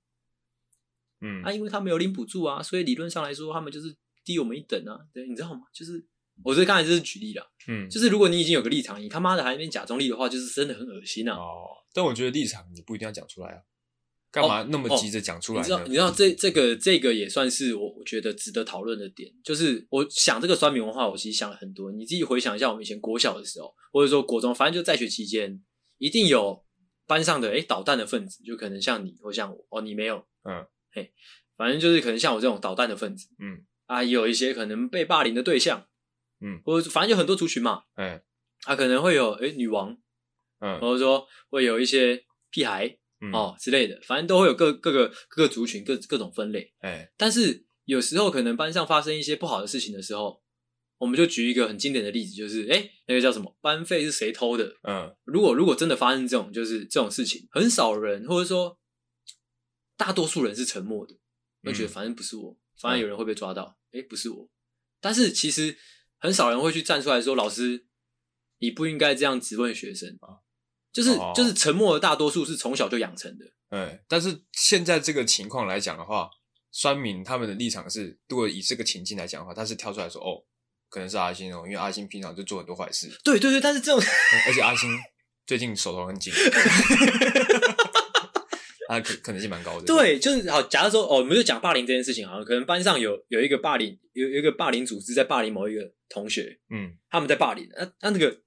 [1.21, 5.61] 嗯，啊，因为他没有领补助啊，所以理论上来说，他们就是低我们一等啊，对，你知道吗？
[5.73, 6.05] 就是
[6.43, 11.35] 我这刚才就是举例了，嗯，就是如果你已经有个立场，你他妈的还那边假中立的话，就是真的很恶心啊。
[11.35, 13.61] 哦，但我觉得立场你不一定要讲出来啊。
[14.41, 15.61] 干嘛那么急着讲出来？
[15.61, 15.63] 哦哦？
[15.63, 21.91] 你知道，你知道这这个这个也算是我我觉得值得讨论的点，就是我想这个酸民文化，我其实想了很多。
[21.91, 25.61] 你自己回想一下，我们以前国小的时候，或者说国中，反正就在学期间，
[25.97, 26.63] 一定有
[27.07, 31.11] 班上的诶捣蛋的分子，就可能像你或像我哦，你没有，嗯，嘿，
[31.55, 35.87] 反正就是可能像我这种捣蛋的分子，嗯啊，也有一些可能被霸凌的对象，
[36.41, 38.21] 嗯，或者反正有很多族群嘛，嗯，
[38.65, 39.97] 啊可能会有诶女王，
[40.59, 42.97] 嗯，或者说会有一些屁孩。
[43.19, 46.73] 嗯、哦之类的，反正都会有各各个各个族群各各种分类。
[46.79, 50.41] 哎、欸，但是有时候可能班上发生一些不好的事情的时候，
[50.97, 54.75] 我们就举一个很经典的例子，就是哎、欸，那个叫什么班费是谁偷的？
[54.83, 58.79] 嗯，如果如果真的发生这种就是这种事情，很少人或者说
[59.95, 61.15] 大多数人是沉默的，
[61.63, 64.49] 会觉得反正不是我，嗯、反正有人会被抓到，哎、欸，不是我。
[64.99, 65.77] 但是其实
[66.17, 67.85] 很少人会去站出来说，老师，
[68.59, 70.41] 你不应该这样质问学生啊。
[70.97, 73.45] 就是就是沉默的大多数是从小就养成的。
[73.69, 76.27] 嗯，但是现在这个情况来讲的话，
[76.71, 80.41] 酸民他们的立场是，如果以这个情境来讲的话，他是跳出来说，哦，
[80.89, 83.07] 可能是阿星哦，因为阿星平常就做很多坏事。
[83.23, 84.01] 对对对，但是这种，
[84.47, 84.89] 而且阿星
[85.45, 86.33] 最近手头很紧。
[88.89, 89.85] 他可可能性蛮高的。
[89.85, 90.61] 对，就是好。
[90.63, 98.41] 假如说哦，我们就讲霸凌这件事情，好像可能班上有有一个霸凌，有有一个霸凌组织在霸凌某一个同学，嗯，他们在霸凌，那、啊、那那个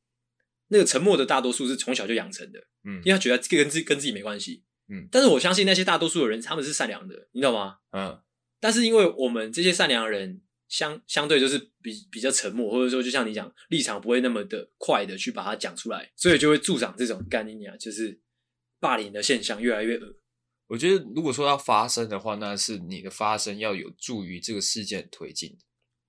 [0.70, 5.06] 那个沉默的大多数是从小就养成的，嗯，因为他觉得这个跟自跟自己没关系，嗯。
[5.10, 7.76] 但是我相信那些大多数的人，他们是善良的，你知道吗？
[7.92, 8.20] 嗯。
[8.60, 18.20] 但是因为我们这些善良的人相相对就是比比较沉默，或者说就像你讲，立场不会那么的快的去把它讲出来，所以就会助长这种概念啊，就是
[18.78, 20.16] 霸凌的现象越来越恶。
[20.68, 25.58] 我觉得，如果说要发生的话，那是你的发生要有助于这个事件推进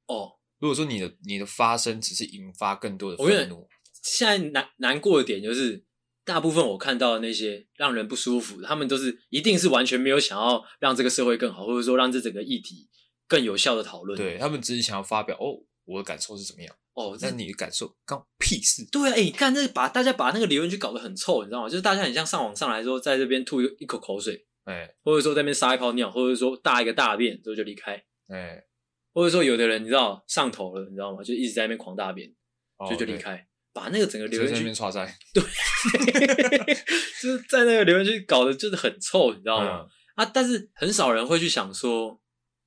[0.06, 3.68] 哦，如果说你的你的发生只是引发更多的愤怒，
[4.02, 5.84] 现在难难过的点就是，
[6.26, 12.90] 大部分我看到的那些让人不舒服，他们都是一定是完全没有想要让这个社会更好，或者说让这整个议题
[13.28, 14.18] 更有效的讨论。
[14.18, 16.76] 对，他们只是想要发表哦，我的感受是怎么样。
[16.94, 18.86] 哦，那你的感受关屁事？
[18.92, 21.70] 对啊，哎、欸，看这把大家把那个留言区搞得很臭，你知道吗？
[21.70, 24.46] 就是大家很像上网上来说，在这边吐一一口口水。
[24.64, 27.94] 哎，或者说在那边撒一泡尿，或者说大一个大便之后就离开，
[28.28, 28.64] 哎，
[29.12, 31.24] 或者说有的人你知道上头了，你知道吗？
[31.24, 32.32] 就一直在那边狂大便，
[32.78, 35.44] 哦、就就离开，把那个整个留言区刷在，对，
[37.22, 39.82] 就是在那个留言区搞得就是很臭，你知道吗？
[39.82, 42.22] 嗯、啊，但是很少人会去想说，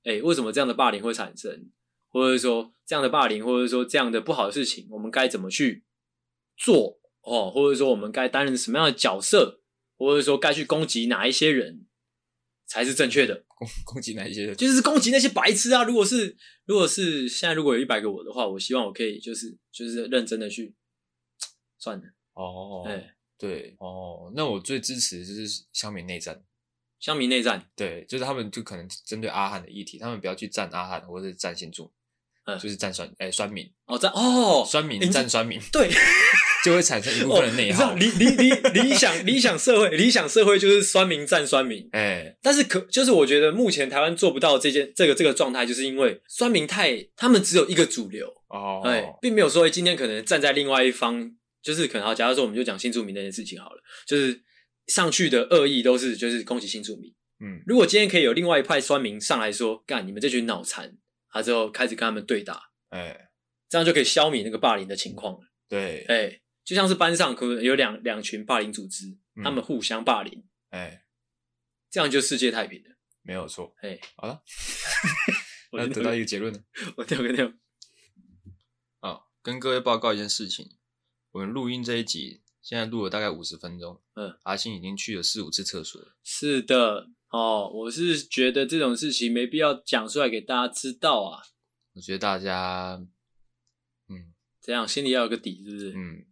[0.04, 1.70] 哎，为什么这样的霸凌会产生？
[2.08, 5.84] 或者说这样的霸凌，或者说这样的不好的事情，我们该怎么去
[6.56, 7.00] 做？
[7.22, 9.60] 哦，或者说我们该担任什么样的角色？
[9.96, 11.86] 或者说该去攻击哪一些人
[12.66, 13.44] 才是正确的？
[13.46, 14.56] 攻攻击哪一些人？
[14.56, 15.84] 就是攻击那些白痴啊！
[15.84, 16.36] 如果是
[16.66, 20.74] 如果是现在如果有一百个我的话，我希望我可以就是就是认真的去
[21.84, 22.84] 算了哦。
[22.86, 26.42] 哎、欸，对哦，那我最支持的就是乡民内战。
[26.98, 31.92] 乡民内战，对，就是他们就可能针对阿汉的议题，他们不要去战阿汉或者是战新竹，
[32.46, 35.90] 嗯，就是战酸哎酸民哦战哦酸民战酸民对。
[36.64, 37.92] 就会产生一部分的内耗。
[37.92, 41.86] 哦、理理理理想理想社会，理想社会就是酸民战酸民。
[41.92, 54.40] 哎、欸，但是可就是我觉得目前台湾做不到这件这个这个状态，就是因为酸民太他们只有一个主流哦，哎，并没有说今天可能站在另外一方，就是可能好，假如说我们就讲新住民那件事情好了，就是
[54.87, 57.12] 上去的恶意都是就是攻击新住民。
[57.40, 60.96] 嗯，如果今天可以有另外一派酸民上来说，干你们这群脑残，
[61.31, 63.29] 他之后开始跟他们对打，哎、欸，
[63.68, 65.40] 这样就可以消弭那个霸凌的情况了。
[65.68, 66.40] 对，哎、欸。
[66.64, 69.05] 就像是班上可能有两两群霸凌组织，
[69.37, 71.05] 嗯、他们互相霸凌，哎、欸，
[71.90, 73.74] 这样就世界太平了，没有错。
[73.83, 74.42] 哎，好了，
[75.72, 76.59] 我要得到一个结论了。
[76.96, 77.53] 我跳个跳。
[79.00, 80.66] 好，跟各位报告一件事情，
[81.34, 84.00] 我们录音这一集现在录了大概五十分钟。
[84.14, 86.14] 嗯，阿星已经去了四五次厕所了。
[86.22, 91.42] 是的，哦，我是觉得这种事情没必要讲出来给大家知道啊。
[91.94, 93.04] 我觉得大家，
[94.08, 95.92] 嗯，这样心里要有个底，是不是？
[95.96, 96.24] 嗯。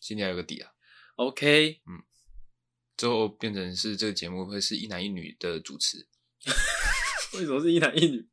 [0.00, 0.70] 心里要有个底啊
[1.16, 2.04] ，OK，嗯，
[2.96, 6.06] 最后变成是这个节目会是一男一女的主持，
[7.34, 8.28] 为什么是一男一女？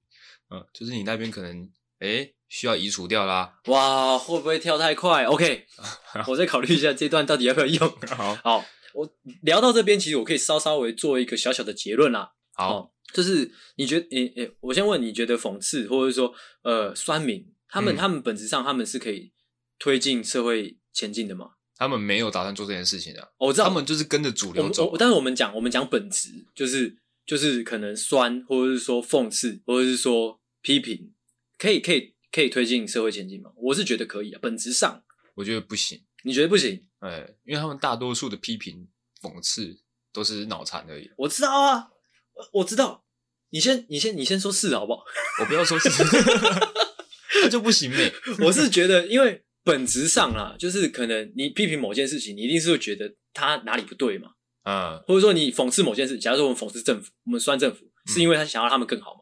[0.50, 1.72] 嗯，就是你那边可能
[2.02, 5.66] 诶需要移除掉啦，哇，会不会跳太快？OK，
[6.28, 7.90] 我再考虑一下这段到底要不要用。
[8.10, 9.10] 好，好，我
[9.44, 12.32] 聊到这边，其实我可以稍稍微做一个小小的结论啦。
[12.54, 16.34] 好，哦、就是你觉得，诶诶，我先问你觉得讽刺或者说
[16.64, 19.32] 呃酸民，他们、嗯、他们本质上他们是可以
[19.80, 21.52] 推进社会前进的吗？
[21.78, 24.96] 他们没有打算做这件事情的、啊哦，我知道，他们就是跟着主流走。
[24.98, 31.12] 但是我们讲，我们讲本质，就是就是可能酸，或者是说讽刺，或者是说批评，
[31.62, 33.52] 可以可以可以推进社会前进吗？
[33.56, 35.04] 我是觉得可以啊，本质上，
[35.36, 36.02] 我觉得不行。
[36.24, 36.84] 你觉得不行？
[37.00, 38.88] 哎，因为他们大多数的批评、
[39.22, 39.80] 讽刺
[40.12, 41.08] 都是脑残而已。
[41.18, 41.90] 我知道啊，
[42.54, 43.06] 我知道。
[43.52, 45.04] 你先，你先，你先说是好不好？
[45.42, 45.90] 我不要说是，
[47.44, 48.12] 那就不行呗。
[48.44, 49.44] 我是觉得，因为。
[49.64, 54.32] 本质上啊，就是可能你批评某件事情，你一定是会觉得他哪里不对嘛，
[54.64, 59.21] 嗯，或者说你讽刺某件事，假如说我们讽刺政府，我们酸政府，是因为他想要他们更好嘛？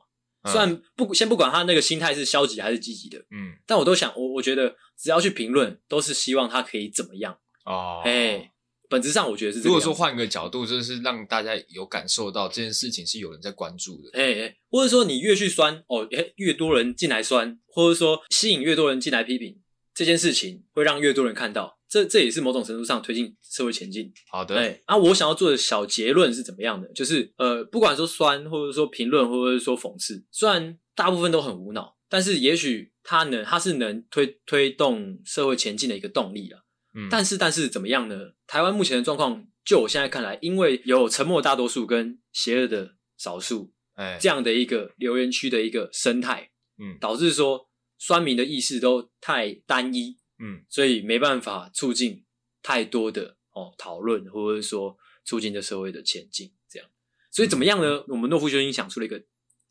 [0.49, 8.51] 嗯、虽然不先不管他那个心态是消极还是积极的，嗯，但我都想，我我觉得只要去评论，都是希望他可以怎么样哦，哎，
[8.89, 9.67] 本质上我觉得是这样。
[9.67, 19.59] 如果说换一个角度，就是让大家有感受到这件事情是有人在关注的，哎哎，或者说你越去酸哦，哎，越多人进来酸，或者说吸引越多人进来批评。
[19.99, 24.09] 这件事情会让越多人看到，这这也是某种程度上推进社会前进。
[24.31, 26.87] 好的，对啊，我想要做的小结论是怎么样的？
[26.93, 36.63] 就是呃，不管说酸，或者说评论，或者是说讽刺，虽然大部分都很无脑，但是也许它能，它是能推推动社会前进的一个动力了。
[36.95, 38.17] 嗯，但是但是怎么样呢？
[38.47, 47.67] 台湾目前的状况，就我现在看来，因为有沉默大多数跟邪恶的少数，哎，这样的一个留言区的一个生态，嗯，导致说。
[47.99, 52.23] 酸民的意识都太单一，嗯，所以没办法促进
[52.63, 56.89] 太多的哦讨论，或者说促进这社会的前进，这样。
[57.29, 57.97] 所以怎么样呢？
[57.97, 59.21] 嗯、我们诺夫兄弟想出了一个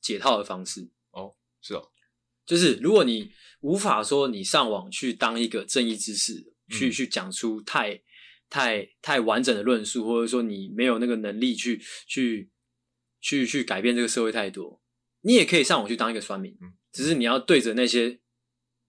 [0.01, 0.91] 解套的方式。
[1.11, 1.91] 哦，是哦，
[2.45, 8.03] 就是如果你无法说你上网去当一个正义之士，嗯、去去讲出太
[8.51, 12.51] 太太完整的论述，或者说你没有那个能力去去
[13.20, 14.83] 去去改变这个社会太多，
[15.22, 16.57] 你也可以上网去当一个酸民。
[16.61, 18.20] 嗯只是你要对着那些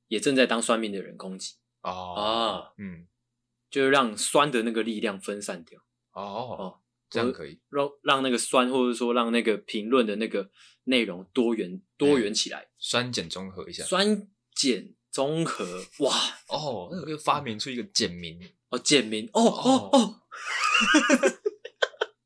[0.08, 3.08] 也正在当酸民的人攻击哦啊，嗯，
[3.70, 5.80] 就是让酸的那个力量分散掉
[6.14, 6.22] 哦
[6.58, 6.80] 哦，
[7.10, 7.60] 这样可以。
[7.70, 10.50] 让让那个酸或者说让那个评论的那个
[10.86, 16.14] 内容多元多元起来，酸碱中和一下，酸碱中和哇
[16.48, 18.40] 哦，那个发明出一个简明
[18.70, 20.22] 哦，简明哦哦哦，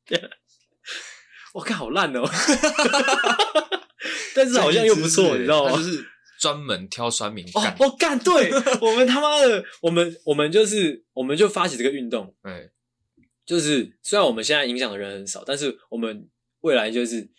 [1.54, 2.22] 我看好烂哦。
[4.34, 5.76] 但是好像又不错，你知道吗？
[5.76, 6.04] 就是
[6.40, 7.72] 专门挑酸民干。
[7.72, 8.50] 哦，我干，对
[8.82, 12.34] 我们他妈的，我们我们就是，我们就发起这个运动。
[12.42, 12.70] 哎，
[13.46, 16.28] 就是虽然我们现在影响的人很少，但是我们
[16.60, 17.30] 未来就是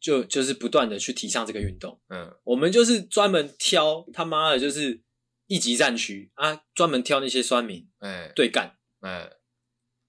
[0.00, 2.00] 就就是不断的去提倡这个运动。
[2.08, 5.00] 嗯，我们就是专门挑他妈的，就是
[5.46, 9.30] 一级战区啊，专门挑那些酸民，哎，对干，哎，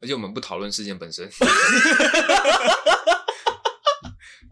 [0.02, 1.30] 而且我们不讨论事件本身。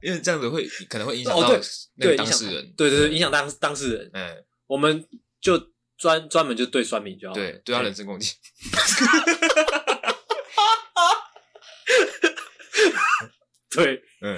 [0.02, 1.47] 因为这样子会可能会影响到
[1.95, 4.10] 那个当事人，对对对，影响当当事人。
[4.14, 5.08] 嗯，我们
[5.39, 8.36] 就专专门就对酸民就好，对，对他人身攻击。
[13.70, 14.38] 对，嗯，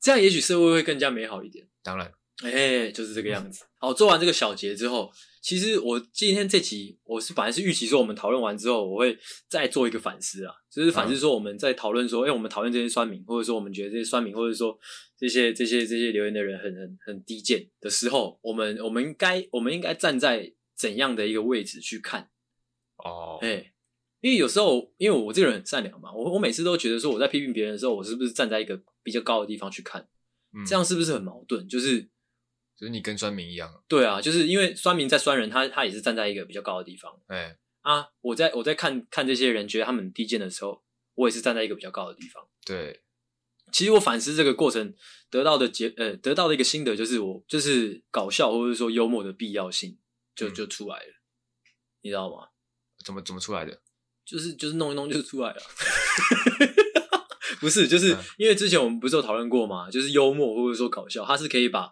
[0.00, 1.68] 这样也许社会会更加美好一点。
[1.82, 2.10] 当然，
[2.44, 3.64] 哎、欸，就是这个样子。
[3.78, 5.12] 好，做完这个小结之后。
[5.40, 9.16] 其实我今天这集我是本来是预期说我们讨论完之后我会
[9.48, 14.76] 再做一个反思啊，就是反思说我们在讨论说，哎、嗯欸，我们讨论这些酸民，或者说我们觉得这些酸民，或者说
[15.16, 22.28] 这些这些这些留言的人很很很低贱的时候，我们我们应该我们应该站在怎样的一个位置去看？
[22.96, 23.72] 哦，哎，
[24.20, 30.08] 因为有时候因为我这个人很善良嘛，我我每次都觉得说我在批评别人的时候，我是不是站在一个比较高的地方去看？
[30.52, 31.68] 嗯、这样是不是很矛盾？
[31.68, 32.08] 就是。
[32.78, 37.18] 就是你跟酸民一样，对啊，就是因为酸民在酸人，他他也是站在一个比较高的地方。
[37.28, 42.46] 哎、欸、啊，我在我在看看这些人觉得他们低贱的时候，我也是站在一个比较高的地方。
[42.66, 43.00] 对，
[43.72, 44.94] 其实我反思这个过程
[45.30, 49.96] 得到的结，呃，得到的一个心得就是我就是搞笑或者说幽默的必要性
[50.34, 51.72] 就就出来了，嗯、
[52.02, 52.48] 你知道吗？
[53.02, 53.80] 怎么怎么出来的？
[54.26, 55.62] 就是就是弄一弄就出来了。
[57.58, 59.90] 不是，就是因为之前我们不是有讨论过嘛？
[59.90, 61.90] 就是幽默或者说搞笑，它是可以把。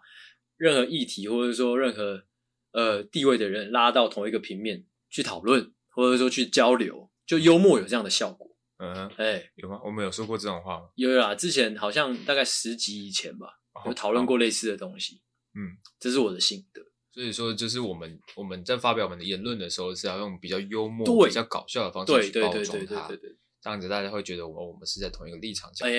[0.57, 2.23] 任何议题，或者说任何
[2.71, 8.55] 呃地位的人拉到同一个平面去讨论，或者说去交流，就幽默有这样的效果。
[8.77, 9.79] 嗯哼，哎、欸，有吗？
[9.85, 10.89] 我们有说过这种话吗？
[10.95, 15.21] 有啦，之前好像大概十集以前吧，哦、有讨论过类似的东西。
[15.53, 16.81] 嗯，这是我的心得。
[17.13, 23.09] 所以说，就是我们我们在发表我们的言论的时候，是要用比较幽默、比较搞笑的方式去包装它。
[23.61, 25.95] 这样子大家会觉得我们我们是在同一个立场讲话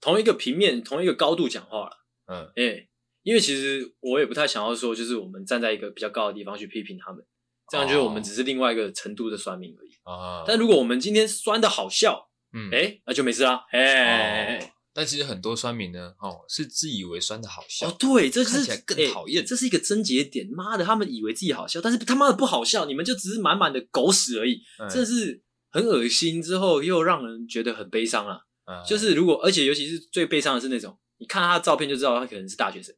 [0.00, 2.04] 同一个平面、同一个高度讲话了。
[2.26, 2.87] 嗯，哎、欸。
[3.28, 7.22] 因为其实我也不太想要说，就是我们站在一个比较高的地方去批评他们，
[7.70, 10.44] 这样就是我们只是另外一个程度的酸民而已啊。
[10.46, 13.66] 但如果我们今天酸的好笑，嗯，哎，那就没事啦。
[13.70, 17.90] 哎，但其实很多酸民呢，哦，是自以为酸的好笑。
[17.90, 20.48] 哦，对，这是看起来更讨厌，这是一个症结点。
[20.50, 24.62] 妈的，他们以为自己好笑，但是他妈的不好笑，你们就只是满满的狗屎而已。
[24.88, 28.40] 这是很恶心，之后又让人觉得很悲伤了。
[28.88, 32.94] 就是如果，而且尤其是最悲伤的是那种，你看他的照片就知道他可能是大学生。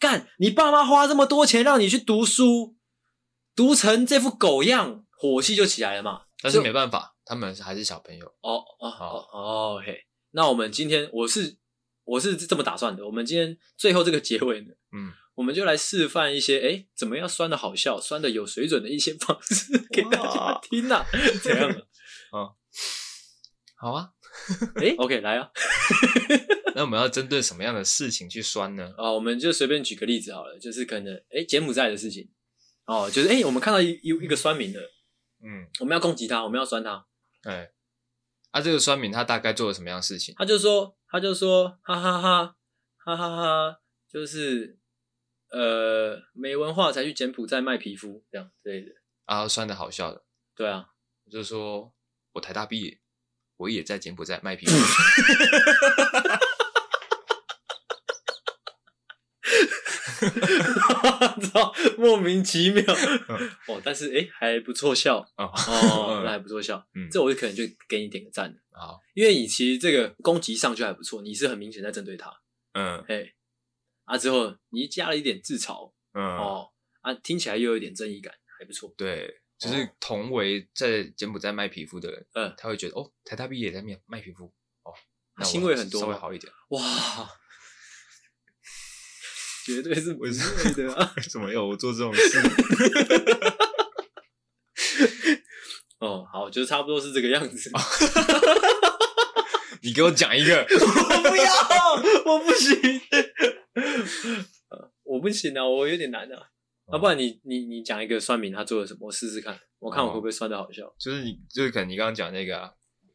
[0.00, 0.26] 干！
[0.38, 2.74] 你爸妈花这么多钱让你去读书，
[3.54, 6.22] 读成这副狗样，火气就起来了嘛。
[6.40, 8.26] 但是没办法，他们还是小朋友。
[8.40, 11.58] 哦哦哦哦嘿，那我们今天我是
[12.04, 13.04] 我是这么打算的。
[13.04, 21.06] 我们今天最后这个结尾呢，嗯，我们就来示范一些，哎、欸，怎么样酸的好笑、酸的有水准的一些方式给大家听呐、啊？
[21.44, 21.80] 怎样的？
[22.32, 22.56] 啊，
[23.76, 24.12] 好啊。
[24.76, 25.50] 哎、欸、，OK，来啊！
[26.74, 28.94] 那我们要针对什么样的事情去酸呢？
[28.96, 32.30] 啊，我们就随便举个例子好了，就是可能哎，柬埔寨的事情
[32.86, 34.80] 哦，就是哎、欸，我们看到一一一个酸民的，
[35.42, 37.06] 嗯，我们要攻击他，我们要酸他，
[37.42, 37.72] 哎，
[38.50, 40.34] 啊，这个酸民他大概做了什么样的事情？
[40.36, 42.56] 他就说，他就说，哈哈哈，
[42.98, 44.78] 哈哈哈，就是
[45.50, 48.92] 呃，没文化才去柬埔寨卖皮肤这样之类的。
[49.24, 50.24] 啊，酸的好笑的。
[50.54, 50.90] 对啊，
[51.30, 51.92] 就是说
[52.32, 52.99] 我台大毕业，
[53.60, 54.72] 我也在柬埔寨卖皮肤。
[61.52, 62.82] 操，莫名其妙。
[63.66, 65.18] 哦，但是哎，还不错笑。
[65.36, 65.52] 哦，
[66.24, 72.32] 那还不错笑，嗯，这我就可能就给你点个赞啊，因为你其实这个攻击上去还不错，你是很明显在针对他，
[72.72, 73.32] 嗯，哎，
[74.04, 76.22] 啊之后你加了一点自嘲，嗯。
[76.22, 84.52] 哦，啊听起来又有一点正义感，还不错，对，就是同为在柬埔寨卖皮肤的人，嗯，他会觉得哦，台大毕业也在卖卖皮肤，
[84.82, 84.92] 哦，
[85.44, 86.80] 欣慰很多，稍微好一点，哇。
[89.62, 90.36] 绝对是不会的
[90.94, 91.12] 啊！
[91.18, 92.40] 为什么要我做这种事？
[96.00, 97.70] 哦，好，就差不多是这个样子。
[99.82, 100.66] 你给我讲一个，我
[101.28, 101.52] 不要，
[102.24, 102.74] 我不行，
[105.04, 106.48] 我不行啊，我有点难啊。
[106.90, 110.92] 啊，不然你你你讲一个算命他做了什么，我试试看，我看我会不会算的好笑。
[110.98, 112.72] 就是你，就是可能你刚刚讲那个啊，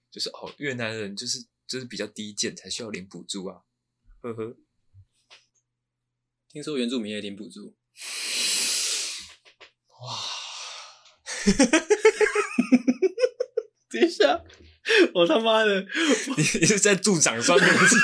[0.09, 3.61] 就是哦，越南人就是就是比较低贱，才需要领补助啊，
[4.21, 4.55] 呵呵。
[6.49, 7.75] 听说原住民也领补助，
[9.89, 10.15] 哇！
[13.91, 14.41] 等一下，
[15.13, 15.81] 我他妈的，
[16.37, 17.95] 你你是在助长双面子？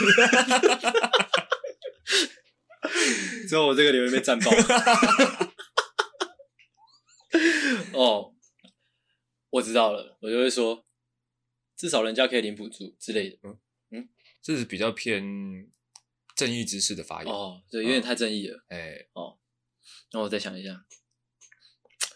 [3.47, 4.51] 之后我这个留言被战爆。
[7.93, 8.33] 哦，
[9.49, 10.85] 我知道了，我就会说，
[11.75, 13.37] 至少人家可以领补助之类的。
[13.43, 13.57] 嗯
[13.91, 14.09] 嗯，
[14.41, 15.69] 这是比较偏。
[16.33, 18.65] 正义之士的发言哦，对，有点太正义了。
[18.69, 19.37] 哎，哦，
[20.11, 20.85] 那我再想一下，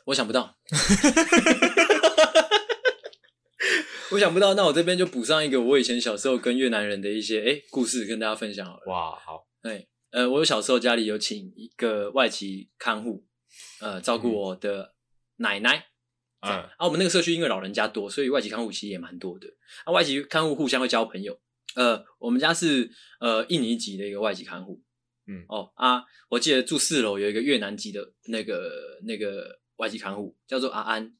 [0.05, 0.57] 我想不到，
[4.13, 4.55] 我想不到。
[4.55, 8.84] 那我这边就补上一个，我以前小时候跟越南人的一些哎故事，跟大家分享好了。
[8.88, 13.28] 哇，好，哎，呃，我小时候家里有请一个外籍看护，
[13.80, 14.94] 呃，照顾我的
[15.38, 15.88] 奶奶。
[16.41, 19.47] 嗯，啊，我们那个社区因为老人家多，所以外籍看护其实也蛮多的。
[19.83, 21.39] 啊，外籍看护互相会交朋友。
[21.75, 24.81] 呃，我们家是呃印尼籍的一个外籍看护，
[25.27, 31.17] 嗯哦啊，我记得住四楼有一个越南籍的那个那个外籍看护，叫做阿安，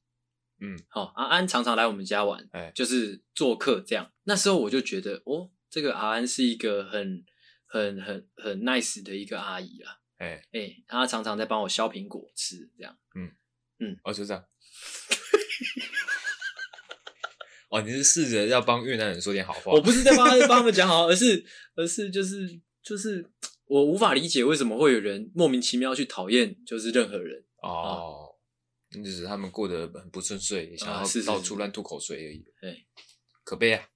[0.62, 4.14] 嗯，好、哦，阿安常常来我们家玩，哎，就是做客这样。
[4.24, 7.26] 那时候我就觉得，哦，这个阿安是一个很
[7.66, 13.32] 很很很 nice 的一个阿姨啊，哎哎，她常常在帮我削苹果吃，这样，嗯
[13.80, 14.44] 嗯，哦，就这样。
[17.70, 19.72] 哦，你是试着要帮越南人说点好话？
[19.74, 21.44] 我不是在帮他 帮他们讲好，而是
[21.76, 23.30] 而是就是就是
[23.66, 28.36] 我无法理解为什么会有人莫名其妙去讨厌就是任何人哦，
[28.92, 32.46] 那、啊、只是他们过得很不顺遂，想要到处乱吐口水而已。
[32.62, 32.86] 对，
[33.44, 33.90] 可悲啊。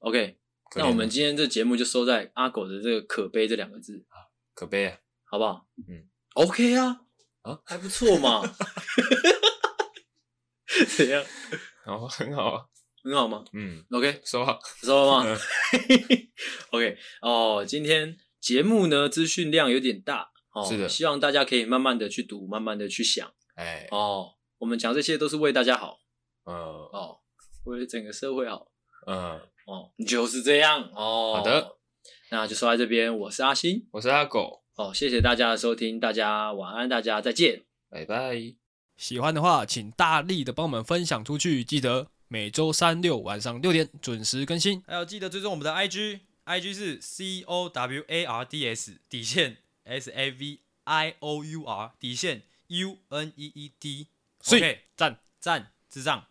[0.00, 0.38] OK，
[0.76, 5.66] 那我们今天这节目就收在阿狗的这个“可悲”这两个字啊，可悲啊，好不好？
[5.88, 7.00] 嗯，OK 啊，
[7.42, 8.42] 啊，还不错嘛。
[10.96, 11.24] 怎样？
[11.86, 12.66] 哦，很好啊。
[13.02, 13.44] 很好吗？
[13.52, 15.38] 嗯，OK，收好，收了吗？
[16.72, 26.00] OK，哦，今天节目呢，资讯量有点大，哦，是的，希望大家可以慢慢的去读，慢慢的去想，哎，哦，我们讲这些都是为大家好，
[26.44, 27.20] 嗯，哦，
[27.64, 28.66] 为整个社会好，
[29.06, 31.78] 嗯，哦，就是这样，哦，好的，
[32.30, 38.54] 那就说在这边，我是阿星，我是阿狗，哦，谢谢大家的收听，大家晚安，大家再见，拜拜，
[38.96, 42.06] 喜欢的话，请大力的帮我们分享出去，记得。
[42.30, 51.42] 每周三六晚上六点准时更新，还有记得追踪我们的 IG，IG 是 C O W A R D S 底线 S A V I O
[51.42, 56.27] U R 底线 U N E E D，OK，赞赞智障。